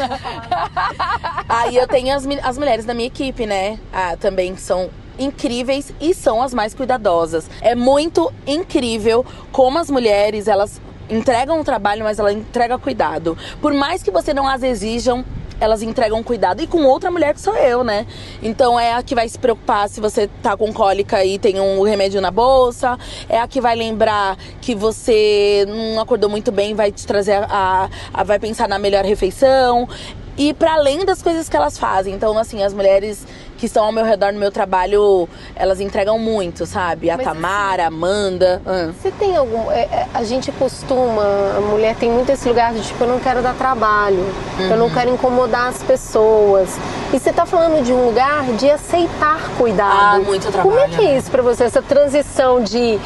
[1.48, 3.78] Aí eu tenho as, as mulheres da minha equipe, né?
[3.92, 7.48] Ah, também que são incríveis e são as mais cuidadosas.
[7.60, 13.36] É muito incrível como as mulheres, elas entregam o trabalho, mas ela entrega cuidado.
[13.60, 15.24] Por mais que você não as exijam,
[15.60, 18.06] elas entregam cuidado e com outra mulher que sou eu, né?
[18.42, 21.82] Então é a que vai se preocupar se você tá com cólica e tem um
[21.82, 22.98] remédio na bolsa,
[23.28, 27.88] é a que vai lembrar que você não acordou muito bem, vai te trazer a,
[28.12, 29.88] a vai pensar na melhor refeição.
[30.36, 32.12] E para além das coisas que elas fazem.
[32.12, 33.24] Então, assim, as mulheres
[33.64, 37.08] que estão ao meu redor no meu trabalho, elas entregam muito, sabe?
[37.08, 38.60] A Mas, Tamara, a Amanda.
[38.66, 38.90] ah.
[39.00, 39.70] Você tem algum.
[39.70, 41.22] é, é, a gente costuma,
[41.56, 44.22] a mulher tem muito esse lugar de tipo, eu não quero dar trabalho,
[44.58, 44.76] eu Uhum.
[44.76, 46.76] não quero incomodar as pessoas.
[47.12, 49.96] E você tá falando de um lugar de aceitar cuidado.
[49.98, 51.16] Ah, muito Como é trabalho, que é né?
[51.18, 53.00] isso pra você, essa transição de.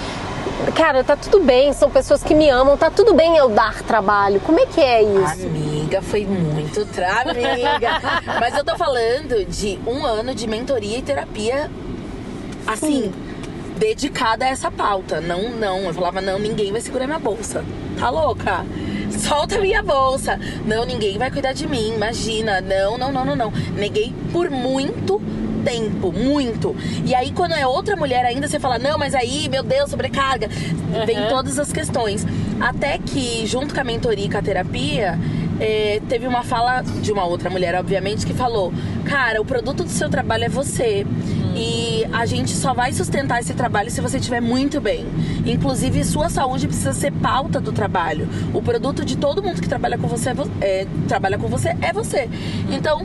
[0.74, 4.40] Cara, tá tudo bem, são pessoas que me amam, tá tudo bem eu dar trabalho.
[4.40, 5.46] Como é que é isso?
[5.46, 7.22] Amiga, foi muito tra...
[7.22, 8.00] amiga.
[8.40, 11.70] Mas eu tô falando de um ano de mentoria e terapia,
[12.66, 13.12] assim,
[13.78, 15.20] dedicada a essa pauta.
[15.20, 15.80] Não, não.
[15.84, 17.64] Eu falava, não, ninguém vai segurar minha bolsa.
[17.98, 18.64] Tá louca?
[19.10, 20.38] Solta minha bolsa.
[20.66, 21.94] Não, ninguém vai cuidar de mim.
[21.94, 22.60] Imagina.
[22.60, 23.52] Não, não, não, não, não.
[23.76, 25.47] Neguei por muito tempo,
[26.12, 26.74] muito.
[27.04, 30.48] E aí, quando é outra mulher ainda, você fala, não, mas aí, meu Deus, sobrecarga.
[31.06, 32.26] Vem todas as questões.
[32.60, 35.18] Até que, junto com a mentoria e com a terapia,
[35.60, 38.72] eh, teve uma fala de uma outra mulher, obviamente, que falou:
[39.04, 41.06] Cara, o produto do seu trabalho é você.
[41.56, 45.06] E a gente só vai sustentar esse trabalho se você estiver muito bem.
[45.44, 48.28] Inclusive, sua saúde precisa ser pauta do trabalho.
[48.54, 51.92] O produto de todo mundo que trabalha com você é, é, trabalha com você é
[51.92, 52.28] você.
[52.70, 53.04] Então,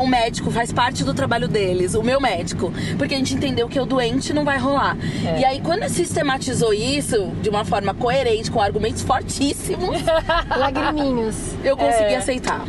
[0.00, 2.72] o médico faz parte do trabalho deles, o meu médico.
[2.98, 4.96] Porque a gente entendeu que o doente não vai rolar.
[5.38, 10.00] E aí, quando sistematizou isso de uma forma coerente, com argumentos fortíssimos,
[10.56, 11.54] Lagriminhas.
[11.62, 12.16] eu consegui É.
[12.16, 12.64] aceitar.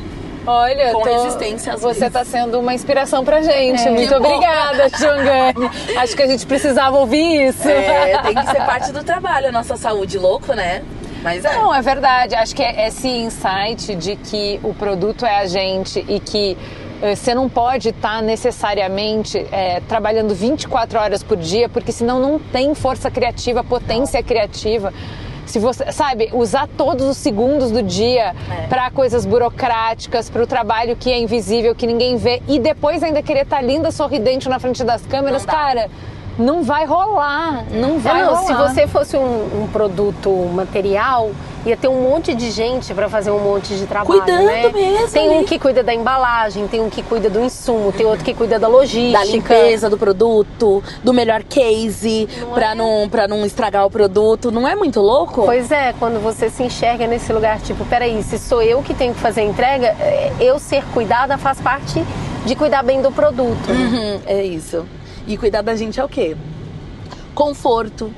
[0.47, 2.13] Olha, Com tô- resistência, às você vezes.
[2.13, 3.87] tá sendo uma inspiração pra gente.
[3.87, 3.89] É.
[3.89, 5.71] Muito obrigada, Xangane.
[5.97, 7.67] Acho que a gente precisava ouvir isso.
[7.67, 10.19] É, tem que ser parte do trabalho, a nossa saúde.
[10.19, 10.83] Louco, né?
[11.23, 11.55] Mas é.
[11.55, 12.35] Não, é verdade.
[12.35, 16.55] Acho que é esse insight de que o produto é a gente e que
[17.01, 22.73] você não pode estar necessariamente eh, trabalhando 24 horas por dia, porque senão não tem
[22.73, 24.93] força criativa, potência criativa.
[25.45, 28.67] Se você, sabe, usar todos os segundos do dia É.
[28.67, 33.21] para coisas burocráticas, para o trabalho que é invisível, que ninguém vê, e depois ainda
[33.21, 35.87] querer estar linda, sorridente na frente das câmeras, cara,
[36.39, 37.63] não vai rolar.
[37.71, 38.47] Não vai É, não, rolar.
[38.47, 41.29] se você fosse um, um produto material,
[41.65, 44.21] ia ter um monte de gente para fazer um monte de trabalho.
[44.21, 44.71] Cuidando né?
[44.71, 48.23] mesmo Tem um que cuida da embalagem, tem um que cuida do insumo, tem outro
[48.23, 49.17] que cuida da logística.
[49.17, 54.51] da limpeza do produto, do melhor case, pra, não, pra não estragar o produto.
[54.51, 55.43] Não é muito louco?
[55.45, 59.13] Pois é, quando você se enxerga nesse lugar, tipo, peraí, se sou eu que tenho
[59.13, 62.03] que fazer a entrega, é, eu ser cuidada faz parte
[62.45, 63.69] de cuidar bem do produto.
[63.69, 64.85] Uhum, é isso.
[65.25, 66.37] E cuidar da gente é o quê?
[67.33, 68.13] Conforto,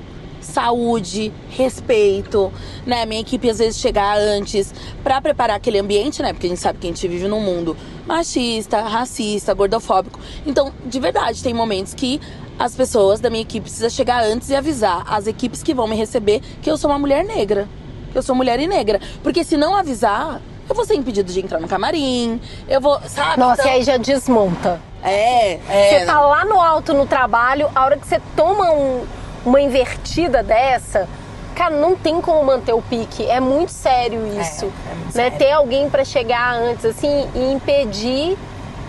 [0.47, 2.51] saúde, respeito,
[2.85, 3.05] né?
[3.05, 6.33] Minha equipe às vezes chegar antes pra preparar aquele ambiente, né?
[6.33, 10.19] Porque a gente sabe que a gente vive num mundo machista, racista, gordofóbico.
[10.45, 12.19] Então, de verdade, tem momentos que
[12.57, 15.95] as pessoas da minha equipe precisam chegar antes e avisar as equipes que vão me
[15.95, 17.67] receber que eu sou uma mulher negra.
[18.11, 18.99] Que eu sou mulher e negra.
[19.21, 23.39] Porque se não avisar, eu vou ser impedido de entrar no camarim, eu vou, sabe?
[23.39, 24.81] Nossa, Então- e aí já desmonta.
[25.03, 25.99] É, é.
[25.99, 29.03] Você tá lá no alto no trabalho, a hora que você toma um-
[29.47, 31.07] uma invertida dessa,
[31.55, 33.25] cara, não tem como manter o pique.
[33.25, 34.65] É muito sério isso.
[34.65, 35.11] é muito né?
[35.11, 35.37] sério.
[35.37, 38.37] Ter alguém pra chegar antes, assim, e impedir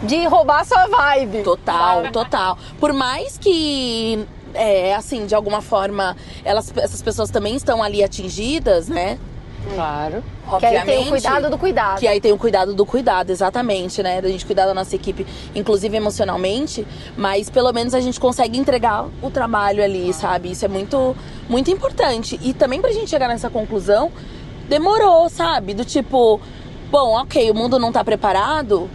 [0.02, 1.44] de roubar sua vibe.
[1.44, 2.58] Total, total.
[2.80, 8.88] Por mais que, é, assim, de alguma forma, elas, essas pessoas também estão ali atingidas,
[8.88, 9.16] né?
[9.74, 10.22] Claro.
[10.58, 11.08] Que aí tem o Obviamente.
[11.10, 11.98] cuidado do cuidado.
[12.00, 14.20] Que aí tem o cuidado do cuidado, exatamente, né?
[14.20, 19.06] Da gente cuidar da nossa equipe, inclusive emocionalmente, mas pelo menos a gente consegue entregar
[19.22, 20.50] o trabalho ali, sabe?
[20.50, 21.14] Isso é muito,
[21.48, 22.38] muito importante.
[22.42, 24.10] E também pra gente chegar nessa conclusão,
[24.68, 25.74] demorou, sabe?
[25.74, 26.40] Do tipo,
[26.90, 28.88] bom, ok, o mundo não tá preparado,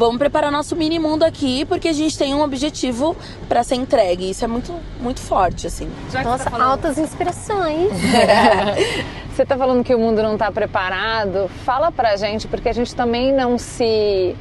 [0.00, 3.14] vamos preparar nosso mini mundo aqui, porque a gente tem um objetivo
[3.46, 4.30] pra ser entregue.
[4.30, 5.90] Isso é muito, muito forte, assim.
[6.24, 7.92] Nossa, altas inspirações.
[9.30, 11.50] Você tá falando que o mundo não tá preparado?
[11.66, 14.34] Fala pra gente, porque a gente também não se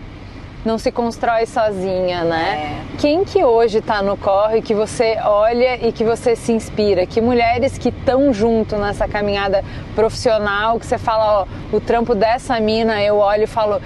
[0.65, 2.83] não se constrói sozinha, né?
[2.97, 7.05] Quem que hoje tá no corre que você olha e que você se inspira?
[7.05, 9.63] Que mulheres que estão junto nessa caminhada
[9.95, 13.81] profissional, que você fala, ó, o trampo dessa mina, eu olho e falo,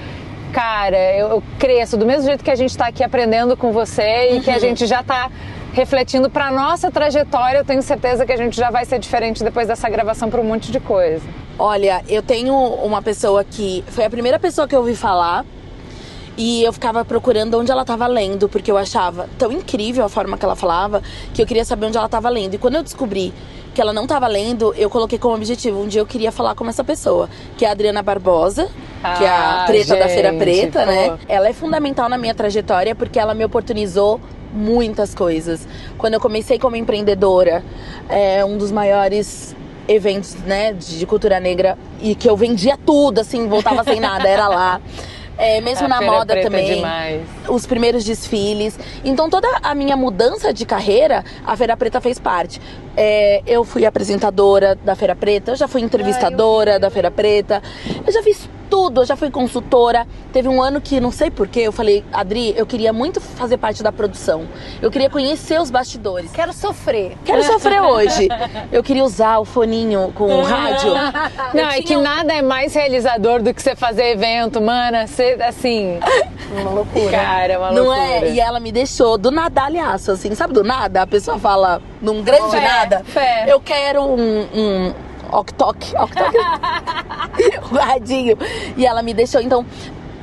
[0.54, 4.36] cara, eu, eu cresço do mesmo jeito que a gente tá aqui aprendendo com você
[4.36, 5.30] e que a gente já tá
[5.74, 9.68] refletindo para nossa trajetória, eu tenho certeza que a gente já vai ser diferente depois
[9.68, 11.26] dessa gravação para um monte de coisa.
[11.58, 15.44] Olha, eu tenho uma pessoa que foi a primeira pessoa que eu ouvi falar
[16.38, 20.38] e eu ficava procurando onde ela tava lendo, porque eu achava tão incrível a forma
[20.38, 21.02] que ela falava
[21.34, 22.54] que eu queria saber onde ela tava lendo.
[22.54, 23.34] E quando eu descobri
[23.74, 26.68] que ela não tava lendo, eu coloquei como objetivo um dia eu queria falar com
[26.68, 28.70] essa pessoa, que é a Adriana Barbosa.
[29.18, 30.86] que é a Ah, preta da Feira gente, Preta, pô.
[30.86, 31.18] né?
[31.28, 34.22] Ela é fundamental na minha trajetória porque ela me oportunizou
[34.54, 35.68] muitas coisas.
[35.98, 37.64] Quando eu comecei como empreendedora,
[38.08, 39.54] é um dos maiores
[39.88, 44.48] eventos, né, de cultura negra e que eu vendia tudo, assim, voltava sem nada, era
[44.48, 44.80] lá.
[45.36, 47.22] É, mesmo A na moda é também demais.
[47.50, 48.80] os primeiros desfiles.
[49.04, 52.62] Então toda a minha mudança de carreira, a Feira Preta fez parte.
[52.96, 57.62] É, eu fui apresentadora da Feira Preta, eu já fui entrevistadora da Feira Preta,
[58.06, 60.08] eu já fiz tudo, eu já fui consultora.
[60.32, 63.84] Teve um ano que, não sei porquê, eu falei, Adri, eu queria muito fazer parte
[63.84, 64.46] da produção.
[64.82, 66.32] Eu queria conhecer os bastidores.
[66.32, 67.16] Quero sofrer.
[67.24, 68.28] Quero sofrer hoje.
[68.72, 70.92] Eu queria usar o foninho com o rádio.
[71.54, 75.06] Não, é que um- nada é mais realizador do que você fazer evento, mana.
[75.06, 76.00] Você, assim.
[76.60, 77.12] Uma loucura.
[77.12, 78.06] Cara, é uma Não loucura.
[78.28, 78.32] é?
[78.32, 81.02] E ela me deixou do nada, aliás, assim, sabe do nada?
[81.02, 83.04] A pessoa fala num grande Fé, nada.
[83.06, 83.46] fé.
[83.48, 84.42] Eu quero um.
[84.54, 84.94] um
[85.32, 85.78] ok-tok.
[87.72, 88.38] um radinho.
[88.78, 89.42] E ela me deixou.
[89.42, 89.66] Então,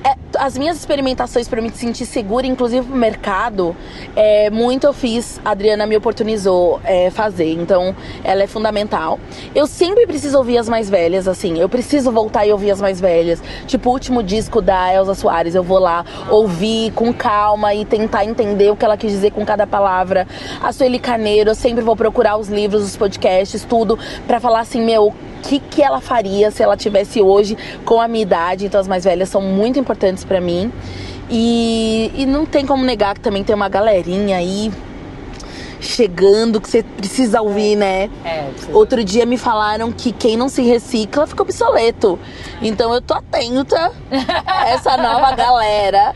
[0.05, 3.77] é, as minhas experimentações para me sentir segura, inclusive pro mercado,
[4.17, 7.53] é, muito eu fiz, a Adriana me oportunizou é, fazer.
[7.53, 9.21] Então, ela é fundamental.
[9.55, 11.59] Eu sempre preciso ouvir as mais velhas, assim.
[11.59, 13.43] Eu preciso voltar e ouvir as mais velhas.
[13.67, 18.25] Tipo, o último disco da Elza Soares, eu vou lá ouvir com calma e tentar
[18.25, 20.27] entender o que ela quis dizer com cada palavra.
[20.63, 24.83] A Sueli Carneiro, eu sempre vou procurar os livros, os podcasts, tudo, pra falar assim,
[24.83, 28.67] meu, o que, que ela faria se ela tivesse hoje com a minha idade.
[28.67, 30.73] Então, as mais velhas são muito importantes pra mim.
[31.29, 34.71] E, e não tem como negar que também tem uma galerinha aí
[35.81, 38.09] chegando que você precisa ouvir, né?
[38.25, 42.17] É, precisa- Outro dia me falaram que quem não se recicla fica obsoleto.
[42.63, 43.91] Então eu tô atenta
[44.47, 46.15] a essa nova galera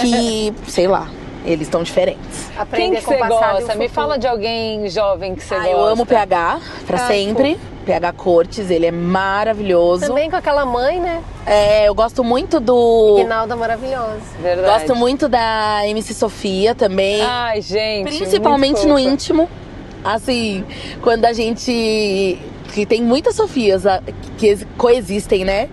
[0.00, 1.08] que, sei lá,
[1.48, 2.48] eles estão diferentes.
[2.50, 3.74] Quem Aprender que com o você gosta?
[3.74, 5.72] Me fala de alguém jovem que você Ah, gosta.
[5.72, 7.58] eu amo o PH pra Ah, sempre.
[7.86, 10.06] PH Cortes, ele é maravilhoso.
[10.06, 11.22] Também com aquela mãe, né?
[11.46, 13.14] É, eu gosto muito do.
[13.16, 14.20] Guinalda maravilhosa.
[14.42, 14.68] Verdade.
[14.86, 17.22] Gosto muito da MC Sofia também.
[17.22, 18.14] Ai, gente.
[18.14, 19.48] Principalmente no íntimo.
[20.04, 20.64] Assim,
[21.02, 22.38] quando a gente.
[22.74, 23.84] Que tem muitas Sofias
[24.36, 25.70] que ex- coexistem, né?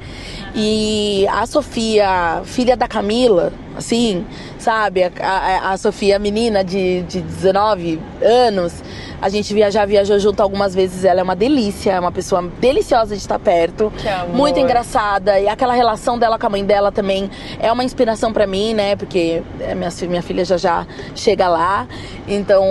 [0.56, 4.26] E a Sofia, filha da Camila, assim,
[4.60, 5.04] sabe?
[5.04, 8.74] A, a- a Sofia, menina de, de 19 anos,
[9.22, 11.04] a gente via, já viajou junto algumas vezes.
[11.06, 13.92] Ela é uma delícia, é uma pessoa deliciosa de estar perto.
[14.36, 15.40] Muito engraçada.
[15.40, 18.96] E aquela relação dela com a mãe dela também é uma inspiração pra mim, né?
[18.96, 20.86] Porque é, minha, minha filha já já
[21.16, 21.88] chega lá.
[22.28, 22.64] Então,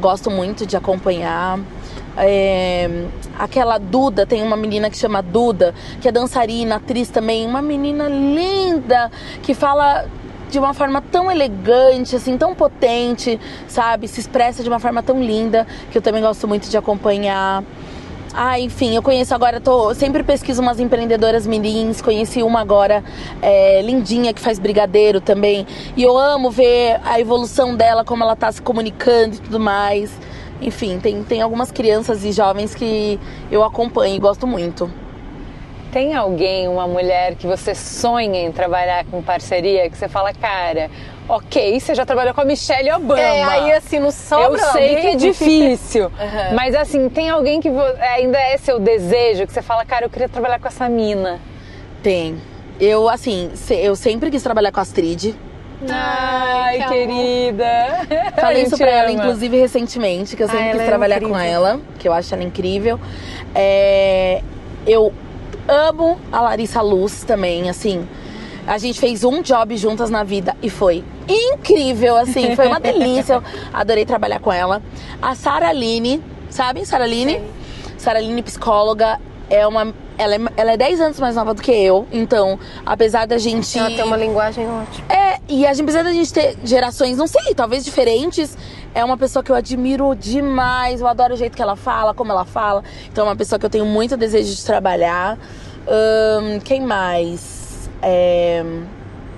[0.00, 1.58] gosto muito de acompanhar.
[2.16, 2.88] É,
[3.38, 8.06] aquela Duda, tem uma menina que chama Duda, que é dançarina, atriz também, uma menina
[8.08, 9.10] linda,
[9.42, 10.04] que fala
[10.52, 14.06] de uma forma tão elegante, assim, tão potente, sabe?
[14.06, 17.64] Se expressa de uma forma tão linda, que eu também gosto muito de acompanhar.
[18.34, 23.02] Ah, enfim, eu conheço agora, tô, sempre pesquiso umas empreendedoras mirins, conheci uma agora,
[23.40, 25.66] é, lindinha, que faz brigadeiro também.
[25.96, 30.12] E eu amo ver a evolução dela, como ela tá se comunicando e tudo mais.
[30.60, 33.18] Enfim, tem, tem algumas crianças e jovens que
[33.50, 34.90] eu acompanho e gosto muito.
[35.92, 40.90] Tem alguém, uma mulher que você sonha em trabalhar com parceria, que você fala, cara,
[41.28, 43.20] ok, você já trabalhou com a Michelle Obama.
[43.20, 45.16] É, aí assim, não sobra Eu sei que é alguém.
[45.18, 46.10] difícil,
[46.56, 47.68] mas assim, tem alguém que
[48.16, 51.38] ainda é seu desejo, que você fala, cara, eu queria trabalhar com essa mina.
[52.02, 52.38] Tem.
[52.80, 55.34] Eu, assim, eu sempre quis trabalhar com a Astrid.
[55.90, 57.66] Ai, que querida.
[58.40, 59.12] Falei isso pra ela, ama.
[59.12, 61.34] inclusive, recentemente, que eu sempre ela quis é trabalhar incrível.
[61.36, 62.98] com ela, que eu acho ela incrível.
[63.54, 64.40] É,
[64.86, 65.12] eu
[65.68, 68.06] amo a Larissa Luz também, assim.
[68.66, 73.34] A gente fez um job juntas na vida e foi incrível, assim, foi uma delícia.
[73.34, 74.82] Eu adorei trabalhar com ela.
[75.20, 77.40] A Sara Aline, sabem Sara Aline?
[77.98, 79.20] Sara Aline, psicóloga,
[79.52, 79.92] é uma.
[80.16, 83.78] Ela é, ela é 10 anos mais nova do que eu, então, apesar da gente.
[83.78, 85.04] Ela tem uma linguagem ótima.
[85.12, 88.56] É, e a gente precisa da gente ter gerações, não sei, talvez diferentes.
[88.94, 91.00] É uma pessoa que eu admiro demais.
[91.00, 92.82] Eu adoro o jeito que ela fala, como ela fala.
[93.10, 95.38] Então é uma pessoa que eu tenho muito desejo de trabalhar.
[95.86, 97.90] Ahn, quem mais?
[98.00, 98.64] É,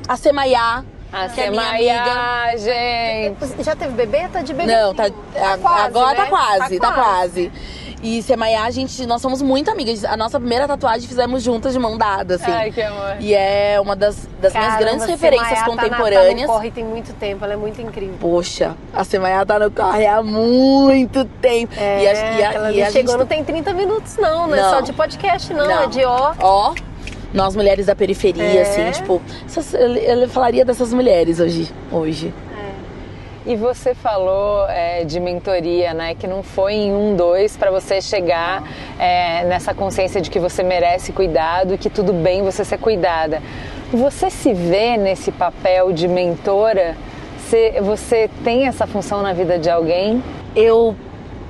[0.06, 0.84] a Semaiá.
[1.12, 2.04] A que é minha amiga.
[2.04, 3.62] Semaia, gente.
[3.62, 4.26] Já teve bebê?
[4.28, 4.74] Tá de bebê?
[4.74, 6.28] Não, tá, a- quase, agora tá né?
[6.28, 7.52] quase, Tá tá quase.
[8.06, 10.04] E Semaiá, a gente, nós somos muito amigas.
[10.04, 12.50] A nossa primeira tatuagem fizemos juntas de mão dada, assim.
[12.50, 13.16] Ai, que amor.
[13.18, 16.36] E é uma das, das minhas grandes referências tá na- contemporâneas.
[16.42, 18.16] Tá no corre tem muito tempo, ela é muito incrível.
[18.20, 21.72] Poxa, a Semaiá tá no corre há muito tempo.
[21.78, 23.20] É, e a, e a, aquela e a chegou, gente...
[23.20, 24.70] não tem 30 minutos não, não, é Não.
[24.70, 25.82] só de podcast não, Não.
[25.84, 26.34] é de ó.
[26.40, 26.74] Ó,
[27.32, 28.62] nós mulheres da periferia, É.
[28.62, 29.22] assim, tipo...
[29.46, 31.72] essas- eu, eu falaria dessas mulheres hoje.
[31.90, 32.34] hoje.
[33.46, 36.14] E você falou é, de mentoria, né?
[36.14, 38.62] Que não foi em um, dois para você chegar
[38.98, 43.42] é, nessa consciência de que você merece cuidado e que tudo bem você ser cuidada.
[43.92, 46.96] Você se vê nesse papel de mentora?
[47.36, 50.24] Você, você tem essa função na vida de alguém?
[50.56, 50.96] Eu,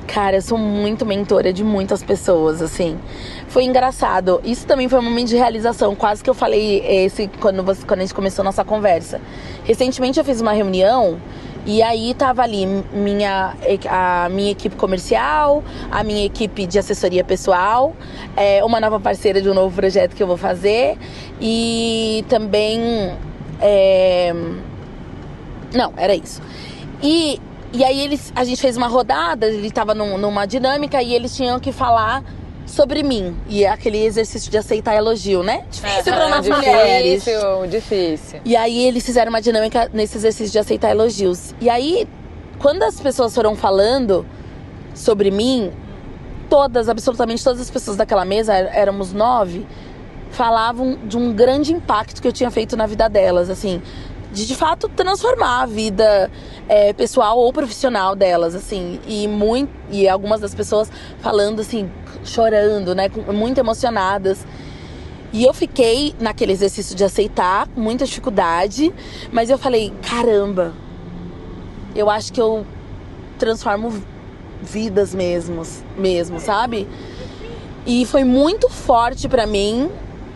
[0.04, 2.98] cara, eu sou muito mentora de muitas pessoas, assim.
[3.46, 4.40] Foi engraçado.
[4.42, 5.94] Isso também foi um momento de realização.
[5.94, 9.20] Quase que eu falei esse quando, você, quando a gente começou nossa conversa.
[9.62, 11.20] Recentemente eu fiz uma reunião
[11.66, 13.54] e aí tava ali minha,
[13.88, 17.94] a minha equipe comercial, a minha equipe de assessoria pessoal,
[18.36, 20.98] é, uma nova parceira de um novo projeto que eu vou fazer
[21.40, 23.16] e também.
[23.60, 24.34] É...
[25.74, 26.42] Não, era isso.
[27.02, 27.40] E,
[27.72, 31.34] e aí eles, a gente fez uma rodada, ele tava num, numa dinâmica e eles
[31.34, 32.22] tinham que falar
[32.74, 33.36] sobre mim.
[33.48, 35.64] E é aquele exercício de aceitar elogio, né?
[35.70, 37.24] Difícil é, para nós difícil, mulheres.
[37.24, 38.40] Difícil, difícil.
[38.44, 41.54] E aí eles fizeram uma dinâmica nesse exercício de aceitar elogios.
[41.60, 42.06] E aí,
[42.58, 44.26] quando as pessoas foram falando
[44.94, 45.72] sobre mim,
[46.50, 49.66] todas, absolutamente todas as pessoas daquela mesa, éramos nove,
[50.30, 53.80] falavam de um grande impacto que eu tinha feito na vida delas, assim,
[54.32, 56.30] de de fato transformar a vida
[56.68, 61.88] é, pessoal ou profissional delas, assim, e muito e algumas das pessoas falando assim,
[62.24, 64.46] chorando, né, muito emocionadas.
[65.32, 68.92] E eu fiquei naquele exercício de aceitar, com muita dificuldade,
[69.32, 70.72] mas eu falei, caramba,
[71.94, 72.64] eu acho que eu
[73.38, 73.92] transformo
[74.62, 75.62] vidas mesmo,
[75.98, 76.88] mesmo, sabe?
[77.86, 79.90] E foi muito forte para mim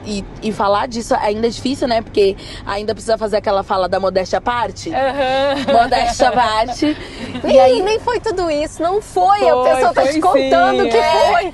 [0.04, 2.00] e, e, falar disso ainda é difícil, né?
[2.00, 4.90] Porque ainda precisa fazer aquela fala da modéstia à parte.
[4.90, 5.72] Uhum.
[5.72, 6.96] Modéstia à parte.
[7.44, 9.38] e aí nem foi tudo isso, não foi.
[9.38, 11.32] foi a pessoa tá te contando sim, que é.
[11.32, 11.52] foi.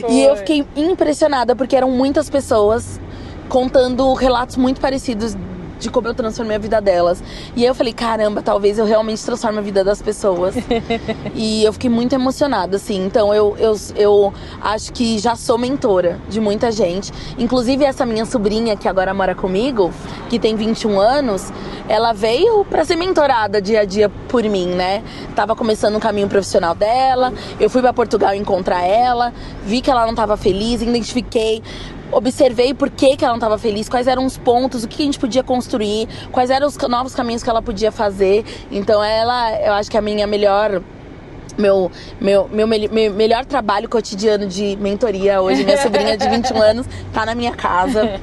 [0.00, 0.10] foi.
[0.10, 3.00] E eu fiquei impressionada porque eram muitas pessoas
[3.48, 5.36] contando relatos muito parecidos
[5.78, 7.22] de como eu transformei a vida delas.
[7.54, 10.54] E aí eu falei, caramba, talvez eu realmente transforme a vida das pessoas.
[11.34, 13.04] e eu fiquei muito emocionada, assim.
[13.04, 17.12] Então eu, eu, eu acho que já sou mentora de muita gente.
[17.38, 19.92] Inclusive essa minha sobrinha, que agora mora comigo,
[20.28, 21.52] que tem 21 anos,
[21.88, 25.02] ela veio para ser mentorada dia a dia por mim, né?
[25.34, 27.32] Tava começando um caminho profissional dela.
[27.60, 29.32] Eu fui para Portugal encontrar ela,
[29.64, 31.62] vi que ela não tava feliz, identifiquei
[32.12, 35.04] observei por que, que ela não estava feliz, quais eram os pontos, o que a
[35.04, 38.44] gente podia construir, quais eram os novos caminhos que ela podia fazer.
[38.70, 40.82] Então ela, eu acho que a minha melhor
[41.58, 41.90] meu,
[42.20, 45.64] meu, meu, meu, melhor trabalho cotidiano de mentoria hoje.
[45.64, 48.20] Minha sobrinha de 21 anos tá na minha casa.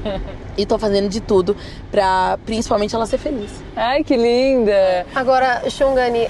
[0.56, 1.56] E tô fazendo de tudo
[1.90, 3.50] pra principalmente ela ser feliz.
[3.74, 5.04] Ai, que linda!
[5.12, 6.28] Agora, Xongani,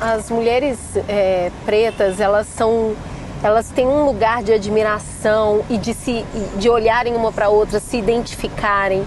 [0.00, 2.96] as mulheres é, pretas, elas são
[3.42, 6.24] elas têm um lugar de admiração e de se
[6.58, 9.04] de olharem uma para outra, se identificarem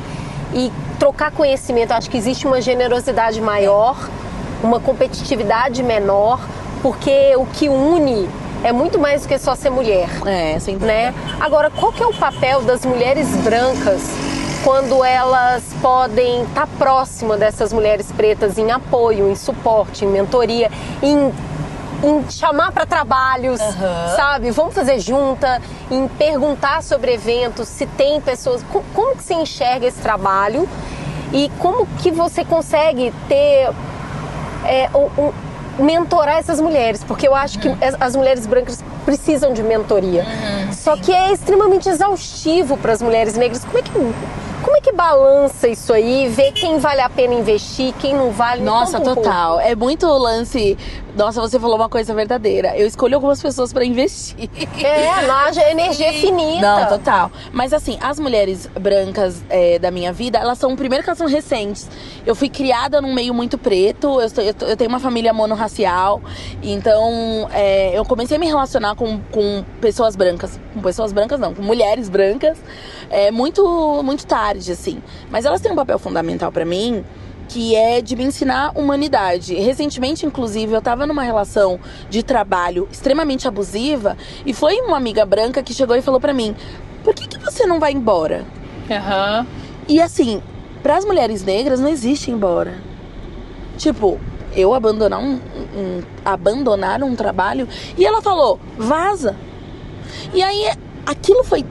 [0.54, 1.92] e trocar conhecimento.
[1.92, 3.98] acho que existe uma generosidade maior,
[4.64, 6.40] uma competitividade menor,
[6.82, 8.30] porque o que une
[8.64, 10.10] é muito mais do que só ser mulher.
[10.26, 11.14] É, sem né?
[11.40, 14.02] Agora, qual que é o papel das mulheres brancas
[14.64, 20.70] quando elas podem estar tá próxima dessas mulheres pretas em apoio, em suporte, em mentoria,
[21.02, 21.32] em
[22.04, 24.16] em chamar para trabalhos, uhum.
[24.16, 24.52] sabe?
[24.52, 28.64] Vamos fazer junta, em perguntar sobre eventos, se tem pessoas.
[28.94, 30.68] Como que você enxerga esse trabalho
[31.34, 33.70] e como que você consegue ter.
[34.66, 35.34] É, um, um,
[35.80, 37.78] mentorar essas mulheres, porque eu acho que uhum.
[38.00, 40.24] as mulheres brancas precisam de mentoria.
[40.24, 43.64] Uhum, Só que é extremamente exaustivo para as mulheres negras.
[43.64, 43.92] Como é que
[44.64, 46.28] como é que balança isso aí?
[46.30, 48.62] Vê quem vale a pena investir, quem não vale?
[48.62, 49.58] Nossa, total.
[49.58, 50.78] Um é muito lance.
[51.16, 52.78] Nossa, você falou uma coisa verdadeira.
[52.78, 54.50] Eu escolho algumas pessoas para investir.
[54.84, 55.06] É,
[55.60, 56.62] é energia finita.
[56.62, 57.32] Não, total.
[57.52, 61.28] Mas assim, as mulheres brancas é, da minha vida, elas são, primeiro que elas são
[61.28, 61.90] recentes.
[62.26, 66.22] Eu fui criada num meio muito preto, eu, eu, eu tenho uma família monorracial.
[66.64, 70.60] Então, é, eu comecei a me relacionar com, com pessoas brancas.
[70.74, 72.58] Com pessoas brancas, não, com mulheres brancas.
[73.10, 75.02] É muito, muito tarde, assim.
[75.30, 77.04] Mas elas têm um papel fundamental para mim
[77.50, 79.56] que é de me ensinar humanidade.
[79.56, 85.64] Recentemente, inclusive, eu tava numa relação de trabalho extremamente abusiva e foi uma amiga branca
[85.64, 86.56] que chegou e falou para mim:
[87.04, 88.46] "Por que, que você não vai embora?"
[88.90, 89.48] Uhum.
[89.88, 90.42] E assim,
[90.84, 92.76] para as mulheres negras não existe embora.
[93.78, 94.20] Tipo,
[94.56, 95.40] eu abandonar um,
[95.76, 99.36] um, abandonar um trabalho e ela falou: "Vaza".
[100.34, 100.72] E aí
[101.06, 101.66] aquilo foi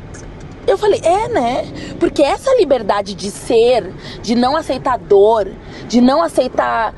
[0.69, 1.65] eu falei, é, né?
[1.99, 3.91] Porque essa liberdade de ser,
[4.23, 5.51] de não aceitar dor,
[5.89, 6.95] de não aceitar.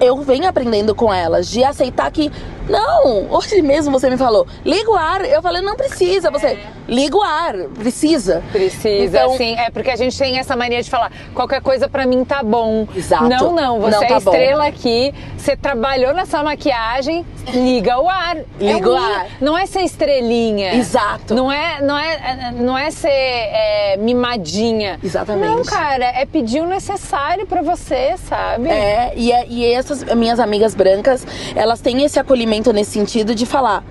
[0.00, 2.30] Eu venho aprendendo com elas, de aceitar que
[2.68, 5.24] Não, hoje mesmo você me falou, liga o ar.
[5.24, 6.30] Eu falei, não precisa.
[6.30, 6.58] Você,
[6.88, 8.42] liga o ar, precisa.
[8.52, 9.54] Precisa, Então- sim.
[9.58, 12.86] É porque a gente tem essa mania de falar, qualquer coisa pra mim tá bom.
[12.94, 13.24] Exato.
[13.28, 13.80] Não, não.
[13.80, 14.30] Você Não é tá bom.
[14.30, 18.36] estrela aqui, você trabalhou nessa maquiagem, liga o ar.
[18.60, 19.26] Liga É o um- ar.
[19.40, 20.74] Não é ser estrelinha.
[20.74, 21.34] Exato.
[21.34, 24.98] Não é, não é, não é ser é, mimadinha.
[25.02, 25.48] Exatamente.
[25.56, 28.68] Não, cara, é pedir o necessário pra você, sabe?
[28.68, 33.46] É, e, é- e essas minhas amigas brancas, elas têm esse acolhimento nesse sentido de
[33.46, 33.82] falar,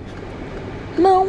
[0.98, 1.28] não.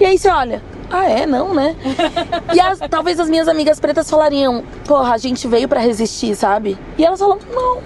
[0.00, 1.74] E aí você olha, ah é, não, né?
[2.54, 6.78] e as- talvez as minhas amigas pretas falariam, porra, a gente veio pra resistir, sabe?
[6.96, 7.78] E elas falam, não.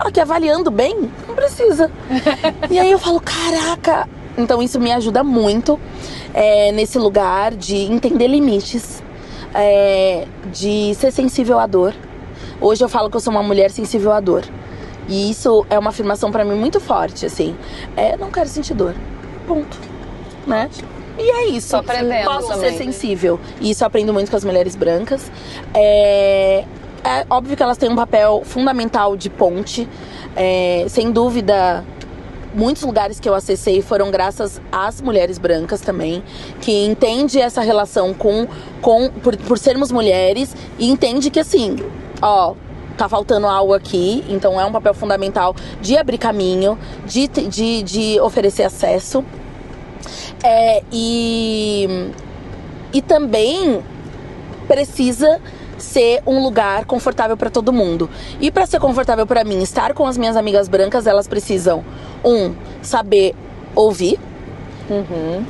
[0.00, 1.90] Aqui avaliando bem, não precisa.
[2.70, 4.08] e aí eu falo, caraca.
[4.38, 5.78] Então isso me ajuda muito
[6.32, 9.02] é, nesse lugar de entender limites,
[9.52, 11.92] é, de ser sensível à dor.
[12.60, 14.44] Hoje eu falo que eu sou uma mulher sensível à dor.
[15.08, 17.56] E isso é uma afirmação pra mim muito forte, assim.
[17.96, 18.94] É, não quero sentir dor.
[19.46, 19.78] Ponto.
[20.46, 20.68] Né?
[21.18, 21.70] E é isso.
[21.70, 22.70] Tô aprendendo Posso também.
[22.70, 23.40] ser sensível.
[23.60, 25.30] E isso eu aprendo muito com as mulheres brancas.
[25.74, 26.64] É,
[27.04, 29.88] é óbvio que elas têm um papel fundamental de ponte.
[30.36, 31.84] É, sem dúvida,
[32.54, 36.22] muitos lugares que eu acessei foram graças às mulheres brancas também,
[36.60, 38.46] que entende essa relação com,
[38.80, 41.76] com por, por sermos mulheres e entende que assim,
[42.22, 42.54] ó,
[42.98, 48.20] tá faltando algo aqui, então é um papel fundamental de abrir caminho, de, de, de
[48.20, 49.24] oferecer acesso.
[50.42, 52.10] É, e,
[52.92, 53.82] e também
[54.66, 55.40] precisa
[55.78, 58.10] ser um lugar confortável para todo mundo.
[58.40, 61.84] E para ser confortável para mim, estar com as minhas amigas brancas, elas precisam
[62.24, 63.34] um saber
[63.74, 64.18] ouvir,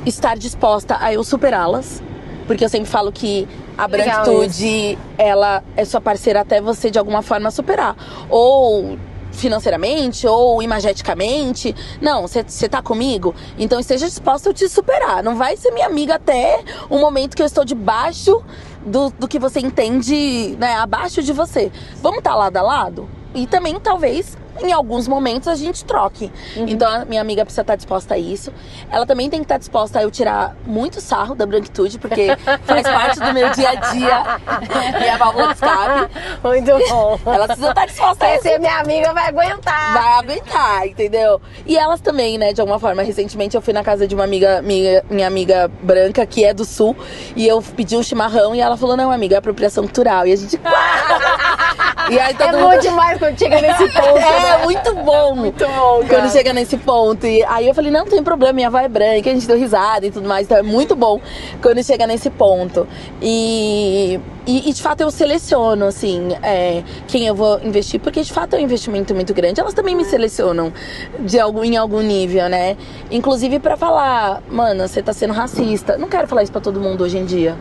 [0.05, 2.01] estar disposta a eu superá-las,
[2.45, 3.47] porque eu sempre falo que
[3.79, 7.95] a Legal branquitude ela é sua parceira até você de alguma forma superar,
[8.29, 8.97] ou
[9.31, 11.73] financeiramente ou imageticamente.
[12.01, 13.33] Não, você tá comigo?
[13.57, 15.23] Então esteja disposta a te superar.
[15.23, 18.43] Não vai ser minha amiga até o momento que eu estou debaixo
[18.85, 20.73] do, do que você entende, né?
[20.75, 21.71] Abaixo de você.
[22.01, 23.09] Vamos estar lado a lado?
[23.33, 26.31] E também, talvez, em alguns momentos a gente troque.
[26.55, 28.51] Então a minha amiga precisa estar disposta a isso.
[28.91, 32.27] Ela também tem que estar disposta a eu tirar muito sarro da branquitude, porque
[32.65, 34.23] faz parte do meu dia a dia.
[34.99, 36.11] Minha válvula de escape.
[36.43, 37.19] Muito bom.
[37.25, 39.93] Ela precisa estar disposta a isso ser minha amiga, vai aguentar.
[39.93, 41.41] vai aguentar, entendeu?
[41.65, 43.01] E elas também, né, de alguma forma.
[43.01, 46.65] Recentemente eu fui na casa de uma amiga, minha, minha amiga branca, que é do
[46.65, 46.95] sul,
[47.35, 50.25] e eu pedi um chimarrão e ela falou: não, amiga, é apropriação cultural.
[50.27, 50.59] E a gente.
[52.09, 52.81] e aí É todo bom mundo.
[52.81, 54.17] demais quando chega nesse ponto.
[54.17, 54.63] É, né?
[54.63, 55.35] muito bom.
[55.39, 56.21] Muito bom, cara.
[56.21, 57.25] Quando chega nesse ponto.
[57.25, 60.05] E aí eu falei, não tem problema, minha avó é branca, a gente deu risada
[60.05, 60.45] e tudo mais.
[60.45, 61.19] Então é muito bom
[61.61, 62.87] quando chega nesse ponto.
[63.21, 68.31] E, e, e, de fato eu seleciono, assim, é, quem eu vou investir, porque de
[68.31, 69.59] fato é um investimento muito grande.
[69.59, 70.73] Elas também me selecionam
[71.19, 72.75] de algum, em algum nível, né?
[73.09, 75.97] Inclusive pra falar, mano, você tá sendo racista.
[75.97, 77.55] Não quero falar isso pra todo mundo hoje em dia.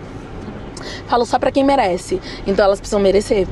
[1.07, 2.21] Falo só pra quem merece.
[2.47, 3.47] Então elas precisam merecer.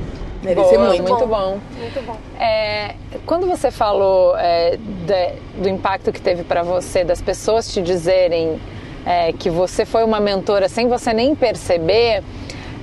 [0.55, 1.03] Muito.
[1.13, 1.57] Muito bom.
[1.77, 2.17] Muito bom.
[2.39, 2.95] É,
[3.25, 8.59] quando você falou é, de- do impacto que teve pra você, das pessoas te dizerem
[9.05, 12.23] é, que você foi uma mentora sem você nem perceber,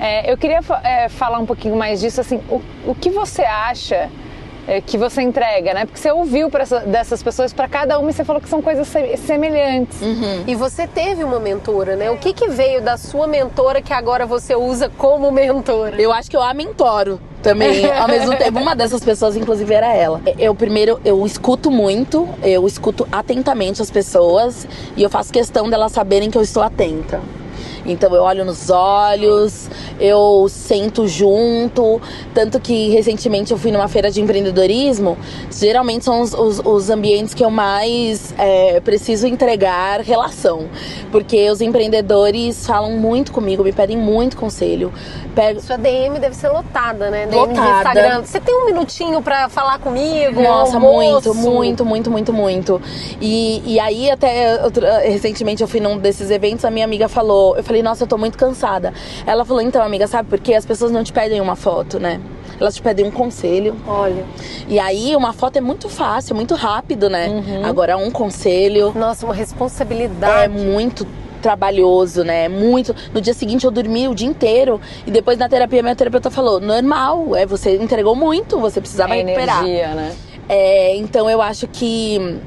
[0.01, 2.21] é, eu queria é, falar um pouquinho mais disso.
[2.21, 4.11] Assim, o, o que você acha
[4.87, 5.85] que você entrega, né?
[5.85, 8.87] Porque você ouviu essa- dessas pessoas para cada uma e você falou que são coisas
[8.89, 9.99] se- semelhantes.
[10.47, 12.11] E você teve uma mentora, né?
[12.11, 16.01] O que, que veio da sua mentora que agora você usa como mentora?
[16.01, 18.59] Eu acho que eu a mentoro também, ao mesmo tempo.
[18.59, 20.21] Uma dessas pessoas, inclusive, era ela.
[20.39, 25.93] Eu, primeiro, eu escuto muito, eu escuto atentamente as pessoas e eu faço questão delas
[25.93, 27.21] saberem que eu estou atenta.
[27.87, 29.69] Então eu olho nos olhos,
[30.01, 32.01] eu sento junto.
[32.33, 35.17] Tanto que recentemente eu fui numa feira de empreendedorismo.
[35.51, 40.69] Geralmente são os, os- os ambientes que eu mais é, preciso entregar relação.
[41.13, 44.93] Porque os empreendedores falam muito comigo, me pedem muito conselho.
[45.35, 47.27] Pego, Sua DM deve ser lotada, né?
[47.27, 47.77] DM Lotada.
[47.79, 48.23] Instagram.
[48.25, 50.41] Você tem um minutinho pra falar comigo?
[50.41, 52.83] Nossa, muito, muito, muito, muito, muito.
[53.21, 54.61] E, e aí, até
[55.05, 58.17] recentemente eu fui num desses eventos, a minha amiga falou, eu falei, nossa, eu tô
[58.19, 58.93] muito cansada.
[59.27, 60.55] Ela falou, então, amiga, sabe por quê?
[60.55, 62.21] As pessoas não te pedem uma foto, né?
[62.61, 63.77] Elas te pedem um conselho.
[63.87, 64.25] Olha,
[64.69, 67.29] E aí, uma foto é muito fácil, muito rápido, né?
[67.29, 67.65] Uhum.
[67.67, 70.53] Agora, um conselho nossa, uma é responsabilidade.
[70.57, 71.07] muito
[71.43, 72.49] trabalhoso, né?
[72.49, 72.95] Muito.
[73.13, 76.59] No dia seguinte eu dormi o dia inteiro e depois na terapia minha terapeuta falou:
[76.59, 79.59] "Normal, é você entregou muito, você precisava É recuperar".
[79.63, 80.15] energia, né?
[80.49, 82.39] É, então eu acho que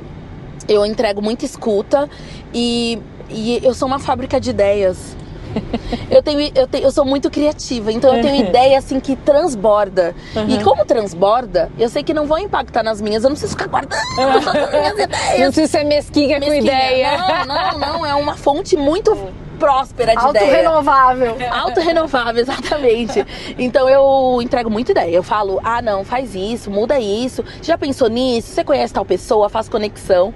[0.67, 2.09] eu entrego muita escuta
[2.53, 2.97] e,
[3.29, 5.15] e eu sou uma fábrica de ideias.
[6.11, 10.13] Eu tenho, eu tenho, eu sou muito criativa, então eu tenho ideia assim que transborda.
[10.47, 13.67] E como transborda, eu sei que não vão impactar nas minhas, eu não preciso ficar
[13.67, 15.53] guardando todas as minhas Não ideias.
[15.55, 16.61] precisa ser mesquinha, com Mesquinha.
[16.61, 17.17] ideia.
[17.17, 19.17] Não, não, não, é uma fonte muito
[19.57, 20.45] próspera de ideia.
[20.45, 21.35] Autorrenovável.
[21.51, 23.25] Autorrenovável, exatamente.
[23.57, 25.15] Então eu entrego muita ideia.
[25.15, 27.43] Eu falo, ah, não, faz isso, muda isso.
[27.63, 28.49] Já pensou nisso?
[28.53, 29.49] Você conhece tal pessoa?
[29.49, 30.33] Faz conexão.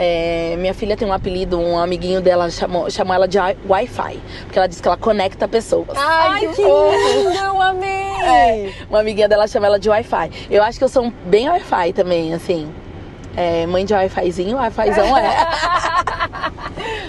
[0.00, 4.20] É, minha filha tem um apelido, um amiguinho dela chamou, chamou ela de Wi- Wi-Fi.
[4.44, 5.88] Porque ela diz que ela conecta pessoas.
[5.96, 6.68] Ai, que lindo,
[7.44, 8.74] eu amei!
[8.88, 10.30] Uma amiguinha dela chama ela de Wi-Fi.
[10.50, 12.68] Eu acho que eu sou bem Wi-Fi também, assim.
[13.40, 15.46] É, mãe de Wi-Fizinho, Wi-Fizão é.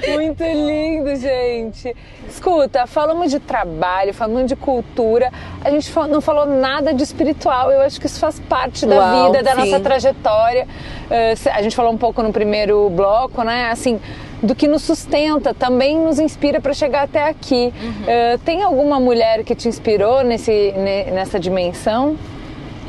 [0.14, 1.96] Muito lindo, gente.
[2.30, 5.32] Escuta, falamos de trabalho, falamos de cultura.
[5.66, 7.72] A gente não falou nada de espiritual.
[7.72, 9.58] Eu acho que isso faz parte da Uau, vida, da sim.
[9.58, 10.68] nossa trajetória.
[11.10, 13.72] Eh, a gente falou um pouco no primeiro bloco, né?
[13.72, 14.00] Assim,
[14.44, 17.74] do que nos sustenta, também nos inspira para chegar até aqui.
[17.82, 18.04] Uhum.
[18.06, 22.16] Eh, tem alguma mulher que te inspirou nesse, ne- nessa dimensão?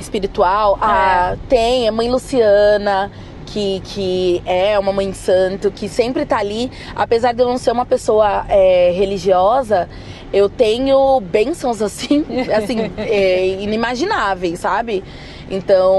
[0.01, 0.79] espiritual.
[0.81, 3.11] Ah, tem, a mãe Luciana.
[3.53, 7.73] Que, que é uma mãe santo, que sempre tá ali, apesar de eu não ser
[7.73, 9.89] uma pessoa é, religiosa,
[10.33, 12.25] eu tenho bênçãos assim,
[12.57, 15.03] assim, é, inimagináveis, sabe?
[15.51, 15.97] Então,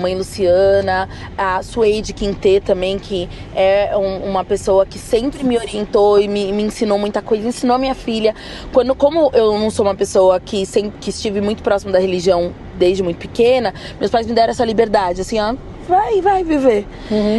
[0.00, 6.20] mãe Luciana, a Suede Quintê também, que é um- uma pessoa que sempre me orientou
[6.20, 8.32] e me, me ensinou muita coisa, ensinou minha filha.
[8.72, 12.52] Quando, como eu não sou uma pessoa que, sempre, que estive muito próximo da religião
[12.78, 15.54] desde muito pequena, meus pais me deram essa liberdade, assim, ó,
[15.88, 16.86] vai, vai viver.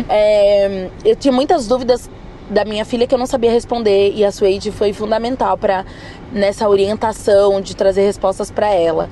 [0.09, 2.09] É, eu tinha muitas dúvidas
[2.49, 5.85] da minha filha que eu não sabia responder e a Suede foi fundamental para
[6.34, 9.09] nessa orientação de trazer respostas para ela.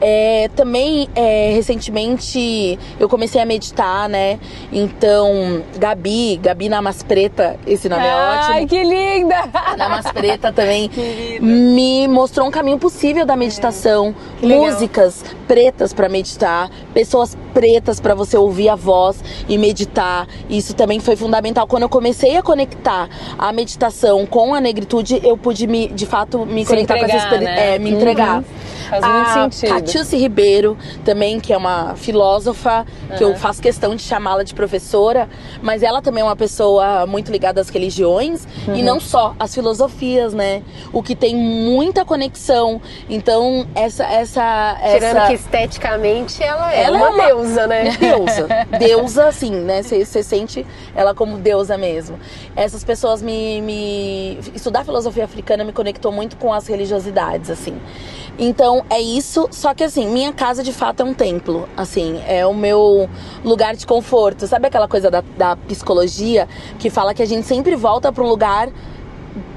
[0.00, 4.38] É, também é, recentemente eu comecei a meditar, né?
[4.72, 8.54] Então Gabi, Gabi Namas Preta, esse nome é ótimo.
[8.54, 9.48] Ai, que linda!
[9.78, 10.90] Namas Preta também
[11.40, 14.14] me mostrou um caminho possível da meditação.
[14.42, 14.64] legal.
[14.64, 20.26] Músicas pretas para meditar, pessoas pretas para você ouvir a voz e meditar.
[20.48, 21.66] Isso também foi fundamental.
[21.66, 23.08] Quando eu comecei a conectar
[23.38, 27.16] a meditação com a negritude, eu pude me, de fato me Se conectar com essa
[27.16, 27.54] entregar, experiência.
[27.64, 27.74] né?
[27.74, 28.38] É, me entregar.
[28.38, 28.44] Uhum.
[28.88, 29.68] Faz muito a sentido.
[29.70, 35.28] Catiúce Ribeiro, também, que é uma filósofa, que eu faço questão de chamá-la de professora,
[35.62, 40.32] mas ela também é uma pessoa muito ligada às religiões e não só às filosofias,
[40.34, 40.62] né?
[40.92, 42.80] O que tem muita conexão.
[43.08, 44.04] Então, essa.
[44.04, 45.26] essa, Tirando essa...
[45.28, 47.96] que esteticamente ela é Ela é uma, uma- deusa, né?
[47.98, 48.48] Deusa.
[48.78, 49.82] Deusa, assim, né?
[49.82, 52.18] Você sente ela como deusa mesmo.
[52.56, 54.38] Essas pessoas me, me.
[54.54, 57.78] Estudar filosofia africana me conectou muito com as religiosidades, assim.
[58.38, 61.68] Então é isso, só que assim, minha casa de fato é um templo.
[61.76, 63.08] Assim, é o meu
[63.44, 64.46] lugar de conforto.
[64.46, 66.48] Sabe aquela coisa da, da psicologia
[66.78, 68.70] que fala que a gente sempre volta para um lugar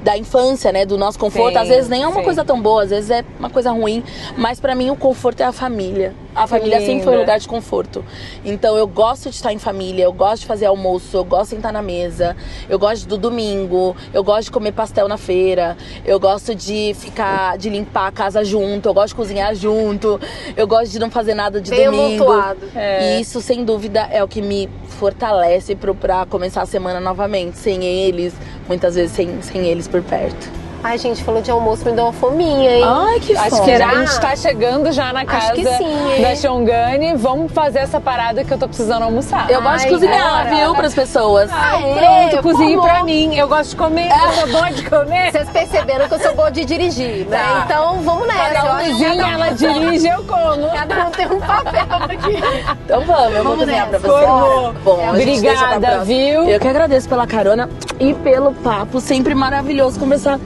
[0.02, 1.54] da infância, né, do nosso conforto.
[1.54, 2.24] Sim, às vezes nem é uma sim.
[2.24, 4.02] coisa tão boa, às vezes é uma coisa ruim,
[4.36, 6.14] mas pra mim o conforto é a família.
[6.34, 8.04] A família sempre foi um lugar de conforto.
[8.44, 11.56] Então eu gosto de estar em família, eu gosto de fazer almoço, eu gosto de
[11.56, 12.36] sentar na mesa,
[12.68, 17.58] eu gosto do domingo, eu gosto de comer pastel na feira, eu gosto de ficar,
[17.58, 20.20] de limpar a casa junto, eu gosto de cozinhar junto,
[20.56, 22.24] eu gosto de não fazer nada de Bem domingo.
[22.24, 22.60] amontoado.
[22.76, 27.58] E isso, sem dúvida, é o que me fortalece pro, pra começar a semana novamente.
[27.58, 28.32] Sem eles,
[28.68, 30.67] muitas vezes sem, sem eles por perto.
[30.82, 32.84] Ai, gente, falou de almoço, me deu uma fominha, hein?
[32.86, 33.62] Ai, que Acho fome.
[33.62, 33.88] que Será?
[33.90, 36.22] a gente tá chegando já na casa que sim, hein?
[36.22, 37.14] da Xongani.
[37.16, 39.50] Vamos fazer essa parada que eu tô precisando almoçar.
[39.50, 40.56] Eu gosto de Ai, cozinhar, bora.
[40.56, 41.50] viu, pras pessoas.
[41.52, 42.28] Ah, é?
[42.28, 43.34] Pronto, cozinhe pra mim.
[43.34, 45.32] Eu gosto de comer, eu sou boa de comer.
[45.32, 47.38] Vocês perceberam que eu sou boa de dirigir, né?
[47.38, 47.62] Tá.
[47.64, 48.54] Então vamos nessa.
[48.54, 50.70] Cada um cozinha, cada ela dirige, eu como.
[50.70, 52.76] Cada um tem um papel aqui.
[52.84, 54.12] Então vamos, eu vou Vamos cozinhar pra nessa.
[54.12, 54.28] vocês.
[54.28, 54.72] Formou.
[54.84, 56.48] Bom, pra Obrigada, viu?
[56.48, 57.68] Eu que agradeço pela carona
[57.98, 59.00] e pelo papo.
[59.00, 60.38] Sempre maravilhoso conversar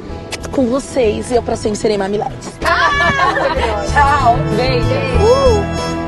[0.50, 1.30] com vocês.
[1.30, 2.52] E eu pra sempre serei Mamiletes.
[3.92, 4.36] Tchau.
[4.56, 4.86] Beijo.
[4.86, 6.01] Uh!